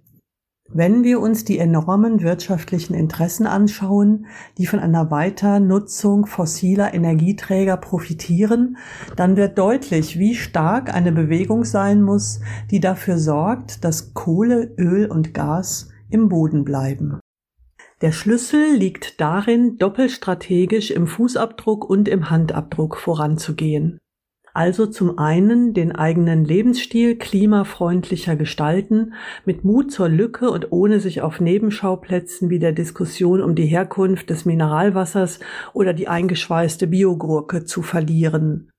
Wenn 0.73 1.03
wir 1.03 1.19
uns 1.19 1.45
die 1.45 1.59
enormen 1.59 2.23
wirtschaftlichen 2.23 2.95
Interessen 2.95 3.45
anschauen, 3.45 4.27
die 4.57 4.67
von 4.67 4.79
einer 4.79 5.11
Weiternutzung 5.11 6.27
fossiler 6.27 6.95
Energieträger 6.95 7.77
profitieren, 7.77 8.77
dann 9.17 9.37
wird 9.37 9.59
deutlich, 9.59 10.17
wie 10.21 10.37
stark 10.37 10.95
eine 10.95 11.11
Bewegung 11.11 11.65
sein 11.65 12.03
muss, 12.03 12.41
die 12.71 12.79
dafür 12.79 13.19
sorgt, 13.19 13.85
dass 13.85 14.15
Kohle, 14.15 14.73
Öl 14.79 15.07
und 15.07 15.35
Gas 15.35 15.89
im 16.09 16.29
Boden 16.29 16.63
bleiben. 16.63 17.19
Der 18.03 18.13
Schlüssel 18.13 18.77
liegt 18.77 19.21
darin, 19.21 19.77
doppelstrategisch 19.77 20.91
im 20.91 21.07
Fußabdruck 21.07 21.89
und 21.89 22.09
im 22.09 22.31
Handabdruck 22.31 22.97
voranzugehen. 22.97 23.99
Also 24.55 24.87
zum 24.87 25.19
einen 25.19 25.75
den 25.75 25.93
eigenen 25.93 26.45
Lebensstil 26.45 27.17
klimafreundlicher 27.17 28.37
gestalten, 28.37 29.13
mit 29.45 29.65
Mut 29.65 29.93
zur 29.93 30.09
Lücke 30.09 30.51
und 30.51 30.73
ohne 30.73 30.99
sich 30.99 31.21
auf 31.21 31.41
Nebenschauplätzen 31.41 32.49
wie 32.49 32.59
der 32.59 32.73
Diskussion 32.73 33.43
um 33.43 33.55
die 33.55 33.67
Herkunft 33.67 34.31
des 34.31 34.47
Mineralwassers 34.47 35.39
oder 35.75 35.93
die 35.93 36.09
eingeschweißte 36.09 36.87
Biogurke 36.87 37.65
zu 37.65 37.83
verlieren. 37.83 38.71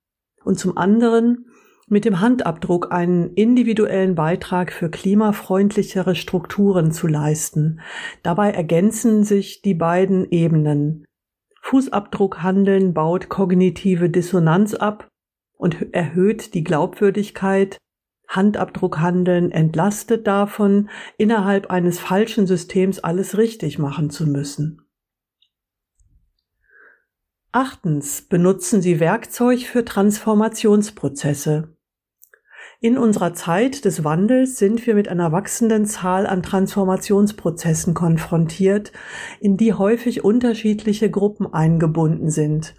Und 0.44 0.58
zum 0.58 0.78
anderen 0.78 1.46
mit 1.92 2.06
dem 2.06 2.22
Handabdruck 2.22 2.92
einen 2.92 3.34
individuellen 3.34 4.16
Beitrag 4.16 4.72
für 4.72 4.90
klimafreundlichere 4.90 6.16
Strukturen 6.16 6.94
zu 6.94 7.06
leisten. 7.08 7.82
Dabei 8.24 8.52
ergänzen 8.52 9.26
sich 9.26 9.62
die 9.62 9.74
beiden 9.74 10.32
Ebenen. 10.32 11.06
Fußabdruckhandeln 11.62 12.94
baut 12.94 13.28
kognitive 13.28 14.10
Dissonanz 14.10 14.74
ab 14.74 15.10
und 15.58 15.94
erhöht 15.94 16.54
die 16.54 16.64
Glaubwürdigkeit. 16.64 17.78
Handabdruckhandeln 18.30 19.52
entlastet 19.52 20.26
davon, 20.26 20.90
innerhalb 21.18 21.70
eines 21.70 22.00
falschen 22.00 22.48
Systems 22.48 23.00
alles 23.00 23.38
richtig 23.38 23.80
machen 23.80 24.10
zu 24.10 24.26
müssen. 24.28 24.82
Achtens 27.52 28.22
benutzen 28.22 28.82
Sie 28.82 29.02
Werkzeug 29.02 29.64
für 29.64 29.84
Transformationsprozesse. 29.84 31.71
In 32.84 32.98
unserer 32.98 33.36
Zeit 33.36 33.86
des 33.86 34.04
Wandels 34.04 34.58
sind 34.58 34.88
wir 34.88 34.96
mit 34.96 35.08
einer 35.08 35.32
wachsenden 35.32 35.86
Zahl 35.86 36.26
an 36.26 36.42
Transformationsprozessen 36.42 37.94
konfrontiert, 37.94 38.92
in 39.40 39.56
die 39.56 39.76
häufig 39.76 40.24
unterschiedliche 40.24 41.12
Gruppen 41.12 41.46
eingebunden 41.54 42.32
sind. 42.32 42.74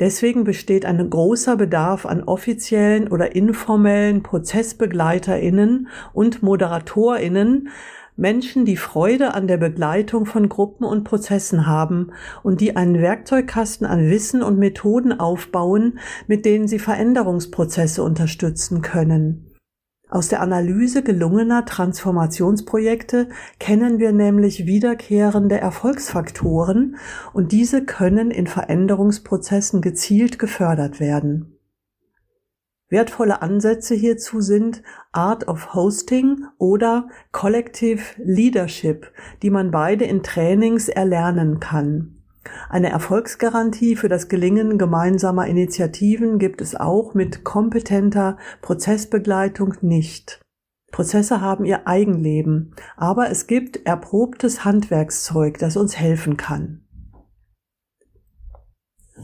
Deswegen 0.00 0.44
besteht 0.44 0.84
ein 0.84 1.08
großer 1.08 1.56
Bedarf 1.56 2.04
an 2.04 2.24
offiziellen 2.24 3.08
oder 3.08 3.34
informellen 3.34 4.22
Prozessbegleiterinnen 4.22 5.88
und 6.12 6.42
Moderatorinnen, 6.42 7.70
Menschen, 8.18 8.64
die 8.64 8.76
Freude 8.76 9.32
an 9.34 9.46
der 9.46 9.58
Begleitung 9.58 10.26
von 10.26 10.48
Gruppen 10.48 10.84
und 10.84 11.04
Prozessen 11.04 11.68
haben 11.68 12.10
und 12.42 12.60
die 12.60 12.74
einen 12.74 13.00
Werkzeugkasten 13.00 13.86
an 13.86 14.10
Wissen 14.10 14.42
und 14.42 14.58
Methoden 14.58 15.12
aufbauen, 15.12 16.00
mit 16.26 16.44
denen 16.44 16.66
sie 16.66 16.80
Veränderungsprozesse 16.80 18.02
unterstützen 18.02 18.82
können. 18.82 19.54
Aus 20.10 20.28
der 20.28 20.40
Analyse 20.40 21.04
gelungener 21.04 21.64
Transformationsprojekte 21.64 23.28
kennen 23.60 24.00
wir 24.00 24.10
nämlich 24.10 24.66
wiederkehrende 24.66 25.60
Erfolgsfaktoren 25.60 26.96
und 27.32 27.52
diese 27.52 27.84
können 27.84 28.32
in 28.32 28.48
Veränderungsprozessen 28.48 29.80
gezielt 29.80 30.40
gefördert 30.40 30.98
werden. 30.98 31.57
Wertvolle 32.90 33.42
Ansätze 33.42 33.94
hierzu 33.94 34.40
sind 34.40 34.82
Art 35.12 35.46
of 35.46 35.74
Hosting 35.74 36.44
oder 36.56 37.08
Collective 37.32 38.00
Leadership, 38.16 39.12
die 39.42 39.50
man 39.50 39.70
beide 39.70 40.06
in 40.06 40.22
Trainings 40.22 40.88
erlernen 40.88 41.60
kann. 41.60 42.14
Eine 42.70 42.88
Erfolgsgarantie 42.88 43.94
für 43.94 44.08
das 44.08 44.28
Gelingen 44.28 44.78
gemeinsamer 44.78 45.46
Initiativen 45.46 46.38
gibt 46.38 46.62
es 46.62 46.74
auch 46.74 47.12
mit 47.12 47.44
kompetenter 47.44 48.38
Prozessbegleitung 48.62 49.74
nicht. 49.82 50.40
Prozesse 50.90 51.42
haben 51.42 51.66
ihr 51.66 51.86
Eigenleben, 51.86 52.74
aber 52.96 53.30
es 53.30 53.46
gibt 53.46 53.84
erprobtes 53.84 54.64
Handwerkszeug, 54.64 55.58
das 55.58 55.76
uns 55.76 55.98
helfen 55.98 56.38
kann. 56.38 56.87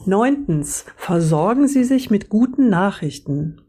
Neuntens. 0.06 0.84
Versorgen 0.96 1.66
Sie 1.66 1.84
sich 1.84 2.10
mit 2.10 2.28
guten 2.28 2.68
Nachrichten. 2.68 3.60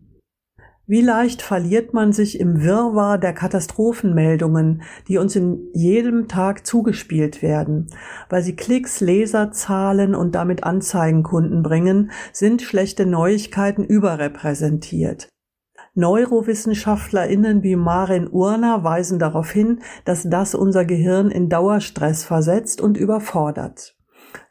Wie 0.87 1.01
leicht 1.01 1.41
verliert 1.41 1.93
man 1.93 2.13
sich 2.13 2.39
im 2.39 2.61
Wirrwarr 2.61 3.17
der 3.17 3.33
Katastrophenmeldungen, 3.33 4.83
die 5.07 5.17
uns 5.17 5.35
in 5.35 5.69
jedem 5.73 6.27
Tag 6.27 6.67
zugespielt 6.67 7.41
werden. 7.41 7.87
Weil 8.29 8.43
sie 8.43 8.55
Klicks, 8.55 8.99
Leserzahlen 8.99 10.13
und 10.13 10.35
damit 10.35 10.63
Anzeigenkunden 10.63 11.63
bringen, 11.63 12.11
sind 12.33 12.61
schlechte 12.61 13.05
Neuigkeiten 13.05 13.83
überrepräsentiert. 13.83 15.29
NeurowissenschaftlerInnen 15.95 17.63
wie 17.63 17.77
Marin 17.77 18.27
Urner 18.29 18.83
weisen 18.83 19.17
darauf 19.17 19.49
hin, 19.49 19.79
dass 20.03 20.29
das 20.29 20.53
unser 20.53 20.85
Gehirn 20.85 21.31
in 21.31 21.49
Dauerstress 21.49 22.25
versetzt 22.25 22.81
und 22.81 22.97
überfordert 22.97 23.94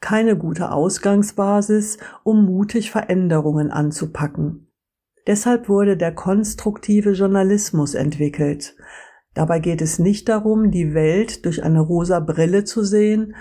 keine 0.00 0.36
gute 0.36 0.72
Ausgangsbasis, 0.72 1.98
um 2.22 2.44
mutig 2.44 2.90
Veränderungen 2.90 3.70
anzupacken. 3.70 4.70
Deshalb 5.26 5.68
wurde 5.68 5.96
der 5.96 6.14
konstruktive 6.14 7.12
Journalismus 7.12 7.94
entwickelt. 7.94 8.76
Dabei 9.32 9.58
geht 9.58 9.82
es 9.82 9.98
nicht 9.98 10.28
darum, 10.28 10.70
die 10.70 10.94
Welt 10.94 11.44
durch 11.44 11.62
eine 11.62 11.80
rosa 11.80 12.20
Brille 12.20 12.64
zu 12.64 12.84
sehen, 12.84 13.34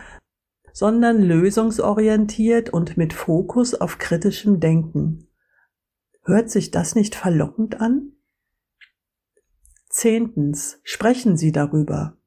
sondern 0.71 1.21
lösungsorientiert 1.21 2.71
und 2.71 2.97
mit 2.97 3.13
Fokus 3.13 3.75
auf 3.75 3.99
kritischem 3.99 4.59
Denken. 4.59 5.27
Hört 6.23 6.49
sich 6.49 6.71
das 6.71 6.95
nicht 6.95 7.15
verlockend 7.15 7.79
an? 7.79 8.13
Zehntens. 9.89 10.79
Sprechen 10.83 11.37
Sie 11.37 11.51
darüber. 11.51 12.17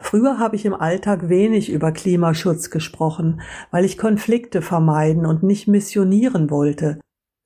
Früher 0.00 0.38
habe 0.38 0.56
ich 0.56 0.64
im 0.64 0.74
Alltag 0.74 1.28
wenig 1.28 1.70
über 1.70 1.92
Klimaschutz 1.92 2.70
gesprochen, 2.70 3.40
weil 3.70 3.84
ich 3.84 3.98
Konflikte 3.98 4.62
vermeiden 4.62 5.26
und 5.26 5.42
nicht 5.42 5.68
missionieren 5.68 6.50
wollte. 6.50 7.00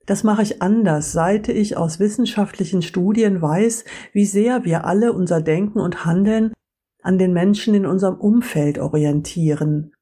Das 0.07 0.25
mache 0.25 0.43
ich 0.43 0.61
anders, 0.61 1.13
seit 1.13 1.49
ich 1.49 1.77
aus 1.77 2.01
wissenschaftlichen 2.01 2.83
Studien 2.83 3.41
weiß, 3.41 3.85
wie 4.13 4.27
sehr 4.27 4.65
wir 4.65 4.85
alle 4.85 5.13
unser 5.13 5.41
Denken 5.41 5.81
und 5.81 6.05
Handeln 6.05 6.53
an 7.03 7.19
den 7.19 7.33
Menschen 7.33 7.75
in 7.75 7.87
unserem 7.87 8.17
Umfeld 8.17 8.79
orientieren. 8.79 9.93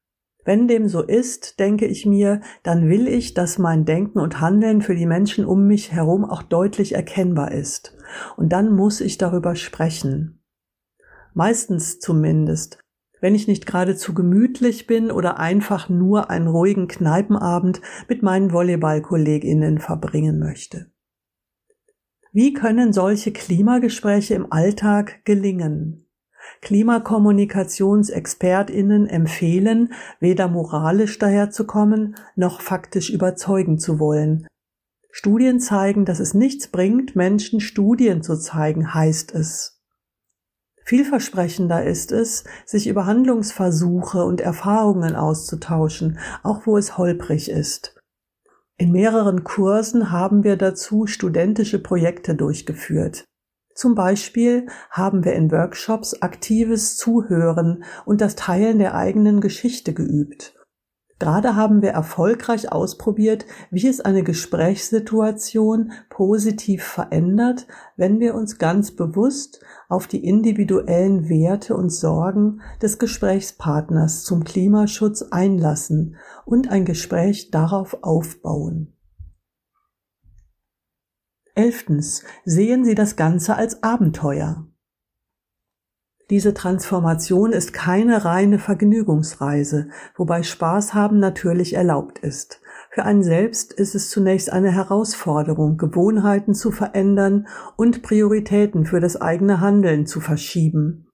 Wenn 0.43 0.67
dem 0.67 0.87
so 0.87 1.03
ist, 1.03 1.59
denke 1.59 1.85
ich 1.85 2.07
mir, 2.07 2.41
dann 2.63 2.89
will 2.89 3.07
ich, 3.07 3.35
dass 3.35 3.59
mein 3.59 3.85
Denken 3.85 4.19
und 4.19 4.41
Handeln 4.41 4.81
für 4.81 4.95
die 4.95 5.05
Menschen 5.05 5.45
um 5.45 5.67
mich 5.67 5.91
herum 5.91 6.25
auch 6.25 6.41
deutlich 6.41 6.95
erkennbar 6.95 7.51
ist. 7.51 7.95
Und 8.37 8.51
dann 8.51 8.75
muss 8.75 9.01
ich 9.01 9.19
darüber 9.19 9.55
sprechen 9.55 10.40
meistens 11.33 11.99
zumindest, 11.99 12.79
wenn 13.21 13.35
ich 13.35 13.47
nicht 13.47 13.65
gerade 13.65 13.95
zu 13.95 14.13
gemütlich 14.13 14.87
bin 14.87 15.11
oder 15.11 15.39
einfach 15.39 15.87
nur 15.89 16.29
einen 16.29 16.47
ruhigen 16.47 16.87
Kneipenabend 16.87 17.81
mit 18.09 18.23
meinen 18.23 18.51
Volleyballkolleginnen 18.51 19.79
verbringen 19.79 20.39
möchte. 20.39 20.91
Wie 22.33 22.53
können 22.53 22.93
solche 22.93 23.31
Klimagespräche 23.31 24.35
im 24.35 24.51
Alltag 24.51 25.25
gelingen? 25.25 26.07
Klimakommunikationsexpertinnen 26.61 29.07
empfehlen, 29.07 29.91
weder 30.19 30.47
moralisch 30.47 31.19
daherzukommen, 31.19 32.15
noch 32.35 32.61
faktisch 32.61 33.09
überzeugen 33.09 33.79
zu 33.79 33.99
wollen. 33.99 34.47
Studien 35.11 35.59
zeigen, 35.59 36.05
dass 36.05 36.21
es 36.21 36.33
nichts 36.33 36.69
bringt, 36.69 37.17
Menschen 37.17 37.59
Studien 37.59 38.23
zu 38.23 38.39
zeigen, 38.39 38.93
heißt 38.93 39.35
es. 39.35 39.80
Vielversprechender 40.91 41.85
ist 41.85 42.11
es, 42.11 42.43
sich 42.65 42.85
über 42.85 43.05
Handlungsversuche 43.05 44.25
und 44.25 44.41
Erfahrungen 44.41 45.15
auszutauschen, 45.15 46.19
auch 46.43 46.67
wo 46.67 46.75
es 46.75 46.97
holprig 46.97 47.49
ist. 47.49 47.95
In 48.75 48.91
mehreren 48.91 49.45
Kursen 49.45 50.11
haben 50.11 50.43
wir 50.43 50.57
dazu 50.57 51.07
studentische 51.07 51.81
Projekte 51.81 52.35
durchgeführt. 52.35 53.23
Zum 53.73 53.95
Beispiel 53.95 54.67
haben 54.89 55.23
wir 55.23 55.31
in 55.31 55.49
Workshops 55.49 56.21
aktives 56.21 56.97
Zuhören 56.97 57.85
und 58.03 58.19
das 58.19 58.35
Teilen 58.35 58.77
der 58.77 58.93
eigenen 58.93 59.39
Geschichte 59.39 59.93
geübt. 59.93 60.60
Gerade 61.21 61.55
haben 61.55 61.83
wir 61.83 61.91
erfolgreich 61.91 62.71
ausprobiert, 62.71 63.45
wie 63.69 63.87
es 63.87 64.01
eine 64.01 64.23
Gesprächssituation 64.23 65.91
positiv 66.09 66.83
verändert, 66.83 67.67
wenn 67.95 68.19
wir 68.19 68.33
uns 68.33 68.57
ganz 68.57 68.95
bewusst 68.95 69.63
auf 69.87 70.07
die 70.07 70.25
individuellen 70.25 71.29
Werte 71.29 71.75
und 71.75 71.91
Sorgen 71.91 72.61
des 72.81 72.97
Gesprächspartners 72.97 74.23
zum 74.23 74.43
Klimaschutz 74.43 75.21
einlassen 75.21 76.15
und 76.43 76.71
ein 76.71 76.85
Gespräch 76.85 77.51
darauf 77.51 77.99
aufbauen. 78.01 78.97
Elftens. 81.53 82.23
Sehen 82.45 82.83
Sie 82.83 82.95
das 82.95 83.15
Ganze 83.15 83.55
als 83.55 83.83
Abenteuer. 83.83 84.70
Diese 86.31 86.53
Transformation 86.53 87.51
ist 87.51 87.73
keine 87.73 88.23
reine 88.23 88.57
Vergnügungsreise, 88.57 89.89
wobei 90.15 90.43
Spaß 90.43 90.93
haben 90.93 91.19
natürlich 91.19 91.73
erlaubt 91.73 92.19
ist. 92.19 92.61
Für 92.89 93.03
einen 93.03 93.21
selbst 93.21 93.73
ist 93.73 93.95
es 93.95 94.09
zunächst 94.09 94.49
eine 94.49 94.71
Herausforderung, 94.71 95.75
Gewohnheiten 95.75 96.53
zu 96.53 96.71
verändern 96.71 97.47
und 97.75 98.01
Prioritäten 98.01 98.85
für 98.85 99.01
das 99.01 99.19
eigene 99.19 99.59
Handeln 99.59 100.05
zu 100.05 100.21
verschieben. 100.21 101.09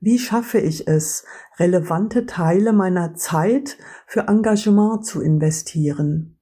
Wie 0.00 0.18
schaffe 0.18 0.58
ich 0.58 0.86
es, 0.86 1.24
relevante 1.58 2.26
Teile 2.26 2.74
meiner 2.74 3.14
Zeit 3.14 3.78
für 4.06 4.28
Engagement 4.28 5.06
zu 5.06 5.22
investieren? 5.22 6.38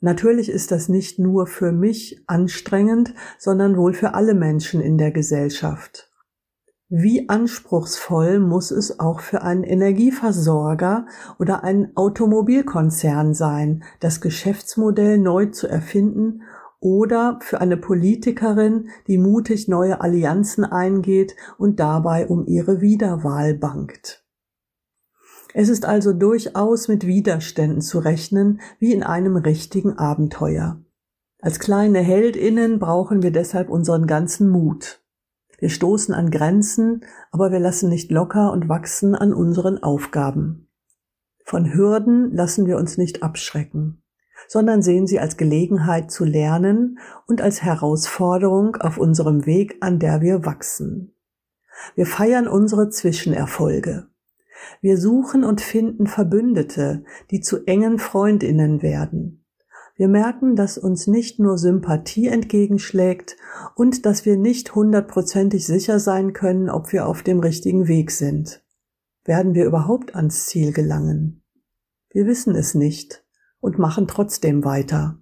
Natürlich 0.00 0.48
ist 0.48 0.70
das 0.70 0.88
nicht 0.88 1.18
nur 1.18 1.46
für 1.46 1.72
mich 1.72 2.24
anstrengend, 2.28 3.12
sondern 3.38 3.76
wohl 3.76 3.92
für 3.92 4.14
alle 4.14 4.32
Menschen 4.32 4.80
in 4.80 4.96
der 4.96 5.10
Gesellschaft. 5.10 6.07
Wie 6.90 7.28
anspruchsvoll 7.28 8.38
muss 8.40 8.70
es 8.70 8.98
auch 8.98 9.20
für 9.20 9.42
einen 9.42 9.62
Energieversorger 9.62 11.06
oder 11.38 11.62
einen 11.62 11.94
Automobilkonzern 11.94 13.34
sein, 13.34 13.84
das 14.00 14.22
Geschäftsmodell 14.22 15.18
neu 15.18 15.46
zu 15.46 15.68
erfinden 15.68 16.42
oder 16.80 17.40
für 17.42 17.60
eine 17.60 17.76
Politikerin, 17.76 18.88
die 19.06 19.18
mutig 19.18 19.68
neue 19.68 20.00
Allianzen 20.00 20.64
eingeht 20.64 21.36
und 21.58 21.78
dabei 21.78 22.26
um 22.26 22.46
ihre 22.46 22.80
Wiederwahl 22.80 23.52
bangt. 23.52 24.24
Es 25.52 25.68
ist 25.68 25.84
also 25.84 26.14
durchaus 26.14 26.88
mit 26.88 27.06
Widerständen 27.06 27.82
zu 27.82 27.98
rechnen, 27.98 28.60
wie 28.78 28.94
in 28.94 29.02
einem 29.02 29.36
richtigen 29.36 29.98
Abenteuer. 29.98 30.80
Als 31.42 31.58
kleine 31.58 32.00
Heldinnen 32.00 32.78
brauchen 32.78 33.22
wir 33.22 33.30
deshalb 33.30 33.68
unseren 33.68 34.06
ganzen 34.06 34.48
Mut. 34.48 35.02
Wir 35.58 35.70
stoßen 35.70 36.14
an 36.14 36.30
Grenzen, 36.30 37.04
aber 37.32 37.50
wir 37.50 37.58
lassen 37.58 37.88
nicht 37.88 38.10
locker 38.10 38.52
und 38.52 38.68
wachsen 38.68 39.14
an 39.14 39.34
unseren 39.34 39.82
Aufgaben. 39.82 40.68
Von 41.44 41.74
Hürden 41.74 42.32
lassen 42.32 42.66
wir 42.66 42.76
uns 42.76 42.96
nicht 42.96 43.22
abschrecken, 43.22 44.02
sondern 44.46 44.82
sehen 44.82 45.06
sie 45.06 45.18
als 45.18 45.36
Gelegenheit 45.36 46.10
zu 46.12 46.24
lernen 46.24 46.98
und 47.26 47.40
als 47.40 47.62
Herausforderung 47.62 48.76
auf 48.76 48.98
unserem 48.98 49.46
Weg, 49.46 49.78
an 49.80 49.98
der 49.98 50.20
wir 50.20 50.44
wachsen. 50.44 51.14
Wir 51.94 52.06
feiern 52.06 52.46
unsere 52.46 52.90
Zwischenerfolge. 52.90 54.06
Wir 54.80 54.96
suchen 54.96 55.44
und 55.44 55.60
finden 55.60 56.06
Verbündete, 56.06 57.04
die 57.30 57.40
zu 57.40 57.64
engen 57.66 57.98
Freundinnen 57.98 58.82
werden. 58.82 59.44
Wir 59.98 60.06
merken, 60.06 60.54
dass 60.54 60.78
uns 60.78 61.08
nicht 61.08 61.40
nur 61.40 61.58
Sympathie 61.58 62.28
entgegenschlägt 62.28 63.36
und 63.74 64.06
dass 64.06 64.24
wir 64.24 64.36
nicht 64.36 64.76
hundertprozentig 64.76 65.66
sicher 65.66 65.98
sein 65.98 66.32
können, 66.32 66.70
ob 66.70 66.92
wir 66.92 67.08
auf 67.08 67.24
dem 67.24 67.40
richtigen 67.40 67.88
Weg 67.88 68.12
sind. 68.12 68.64
Werden 69.24 69.54
wir 69.54 69.66
überhaupt 69.66 70.14
ans 70.14 70.46
Ziel 70.46 70.72
gelangen? 70.72 71.42
Wir 72.10 72.26
wissen 72.26 72.54
es 72.54 72.76
nicht 72.76 73.24
und 73.58 73.80
machen 73.80 74.06
trotzdem 74.06 74.64
weiter. 74.64 75.18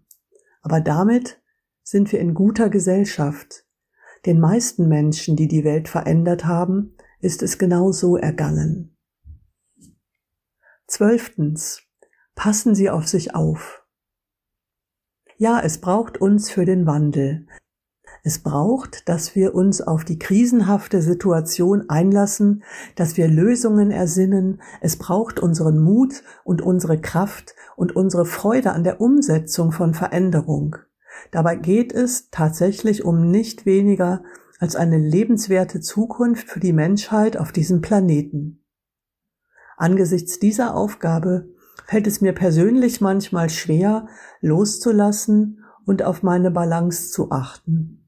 Aber 0.61 0.83
damit 0.83 1.41
sind 1.83 2.13
wir 2.13 2.21
in 2.21 2.35
guter 2.35 2.69
Gesellschaft. 2.69 3.65
Den 4.27 4.41
meisten 4.41 4.89
Menschen, 4.89 5.37
die 5.37 5.49
die 5.49 5.65
Welt 5.65 5.89
verändert 5.89 6.45
haben, 6.45 6.95
ist 7.21 7.43
es 7.43 7.57
genau 7.57 7.93
so 7.93 8.19
ergangen. 8.19 8.95
Zwölftens. 10.87 11.81
Passen 12.35 12.75
Sie 12.75 12.91
auf 12.91 13.09
sich 13.09 13.35
auf. 13.35 13.86
Ja, 15.39 15.61
es 15.61 15.79
braucht 15.79 16.19
uns 16.19 16.51
für 16.51 16.65
den 16.65 16.87
Wandel. 16.87 17.47
Es 18.23 18.39
braucht, 18.39 19.07
dass 19.09 19.35
wir 19.35 19.55
uns 19.55 19.83
auf 19.83 20.03
die 20.03 20.19
krisenhafte 20.19 21.03
Situation 21.03 21.91
einlassen, 21.91 22.65
dass 22.95 23.19
wir 23.19 23.29
Lösungen 23.29 23.91
ersinnen. 23.91 24.63
Es 24.81 24.97
braucht 24.97 25.39
unseren 25.39 25.79
Mut 25.79 26.23
und 26.43 26.63
unsere 26.63 26.99
Kraft 26.99 27.55
und 27.77 27.95
unsere 27.95 28.25
Freude 28.25 28.73
an 28.73 28.83
der 28.83 29.01
Umsetzung 29.03 29.73
von 29.73 29.93
Veränderung. 29.93 30.77
Dabei 31.33 31.57
geht 31.57 31.93
es 31.93 32.31
tatsächlich 32.31 33.05
um 33.05 33.31
nicht 33.31 33.67
weniger 33.67 34.25
als 34.59 34.75
eine 34.75 34.99
lebenswerte 34.99 35.81
Zukunft 35.81 36.49
für 36.49 36.61
die 36.61 36.73
Menschheit 36.73 37.37
auf 37.37 37.53
diesem 37.53 37.83
Planeten. 37.83 38.65
Angesichts 39.77 40.39
dieser 40.39 40.75
Aufgabe 40.75 41.51
fällt 41.87 42.07
es 42.07 42.21
mir 42.21 42.33
persönlich 42.33 43.01
manchmal 43.01 43.49
schwer, 43.51 44.09
loszulassen 44.41 45.65
und 45.85 46.03
auf 46.03 46.23
meine 46.23 46.51
Balance 46.51 47.11
zu 47.11 47.31
achten. 47.31 48.05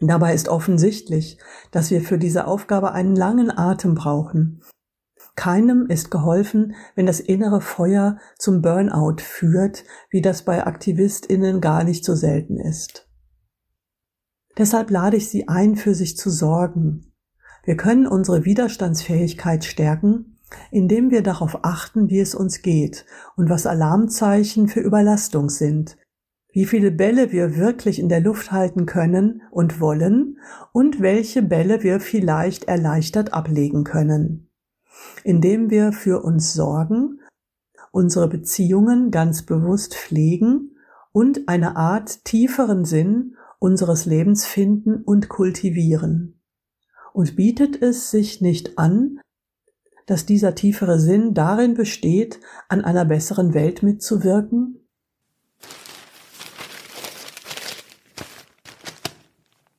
Dabei 0.00 0.34
ist 0.34 0.48
offensichtlich, 0.48 1.38
dass 1.70 1.90
wir 1.90 2.00
für 2.00 2.18
diese 2.18 2.46
Aufgabe 2.46 2.92
einen 2.92 3.14
langen 3.14 3.50
Atem 3.50 3.94
brauchen. 3.94 4.62
Keinem 5.36 5.86
ist 5.86 6.10
geholfen, 6.10 6.74
wenn 6.94 7.06
das 7.06 7.20
innere 7.20 7.60
Feuer 7.60 8.18
zum 8.38 8.62
Burnout 8.62 9.16
führt, 9.18 9.84
wie 10.10 10.22
das 10.22 10.44
bei 10.44 10.66
Aktivistinnen 10.66 11.60
gar 11.60 11.84
nicht 11.84 12.04
so 12.04 12.14
selten 12.14 12.58
ist. 12.58 13.08
Deshalb 14.58 14.90
lade 14.90 15.16
ich 15.16 15.28
Sie 15.28 15.48
ein, 15.48 15.76
für 15.76 15.94
sich 15.94 16.16
zu 16.16 16.30
sorgen. 16.30 17.12
Wir 17.64 17.76
können 17.76 18.06
unsere 18.06 18.44
Widerstandsfähigkeit 18.44 19.64
stärken, 19.64 20.29
indem 20.70 21.10
wir 21.10 21.22
darauf 21.22 21.64
achten, 21.64 22.08
wie 22.08 22.20
es 22.20 22.34
uns 22.34 22.62
geht 22.62 23.06
und 23.36 23.48
was 23.48 23.66
Alarmzeichen 23.66 24.68
für 24.68 24.80
Überlastung 24.80 25.48
sind, 25.48 25.96
wie 26.52 26.66
viele 26.66 26.90
Bälle 26.90 27.32
wir 27.32 27.56
wirklich 27.56 27.98
in 27.98 28.08
der 28.08 28.20
Luft 28.20 28.50
halten 28.50 28.86
können 28.86 29.42
und 29.50 29.80
wollen 29.80 30.38
und 30.72 31.00
welche 31.00 31.42
Bälle 31.42 31.82
wir 31.82 32.00
vielleicht 32.00 32.64
erleichtert 32.64 33.32
ablegen 33.32 33.84
können. 33.84 34.50
Indem 35.22 35.70
wir 35.70 35.92
für 35.92 36.22
uns 36.22 36.52
sorgen, 36.52 37.20
unsere 37.92 38.28
Beziehungen 38.28 39.10
ganz 39.10 39.44
bewusst 39.44 39.94
pflegen 39.94 40.76
und 41.12 41.48
eine 41.48 41.76
Art 41.76 42.24
tieferen 42.24 42.84
Sinn 42.84 43.36
unseres 43.58 44.06
Lebens 44.06 44.46
finden 44.46 45.02
und 45.02 45.28
kultivieren. 45.28 46.40
Und 47.12 47.36
bietet 47.36 47.80
es 47.82 48.10
sich 48.10 48.40
nicht 48.40 48.78
an, 48.78 49.20
dass 50.10 50.26
dieser 50.26 50.56
tiefere 50.56 50.98
Sinn 50.98 51.34
darin 51.34 51.74
besteht, 51.74 52.40
an 52.68 52.84
einer 52.84 53.04
besseren 53.04 53.54
Welt 53.54 53.84
mitzuwirken? 53.84 54.79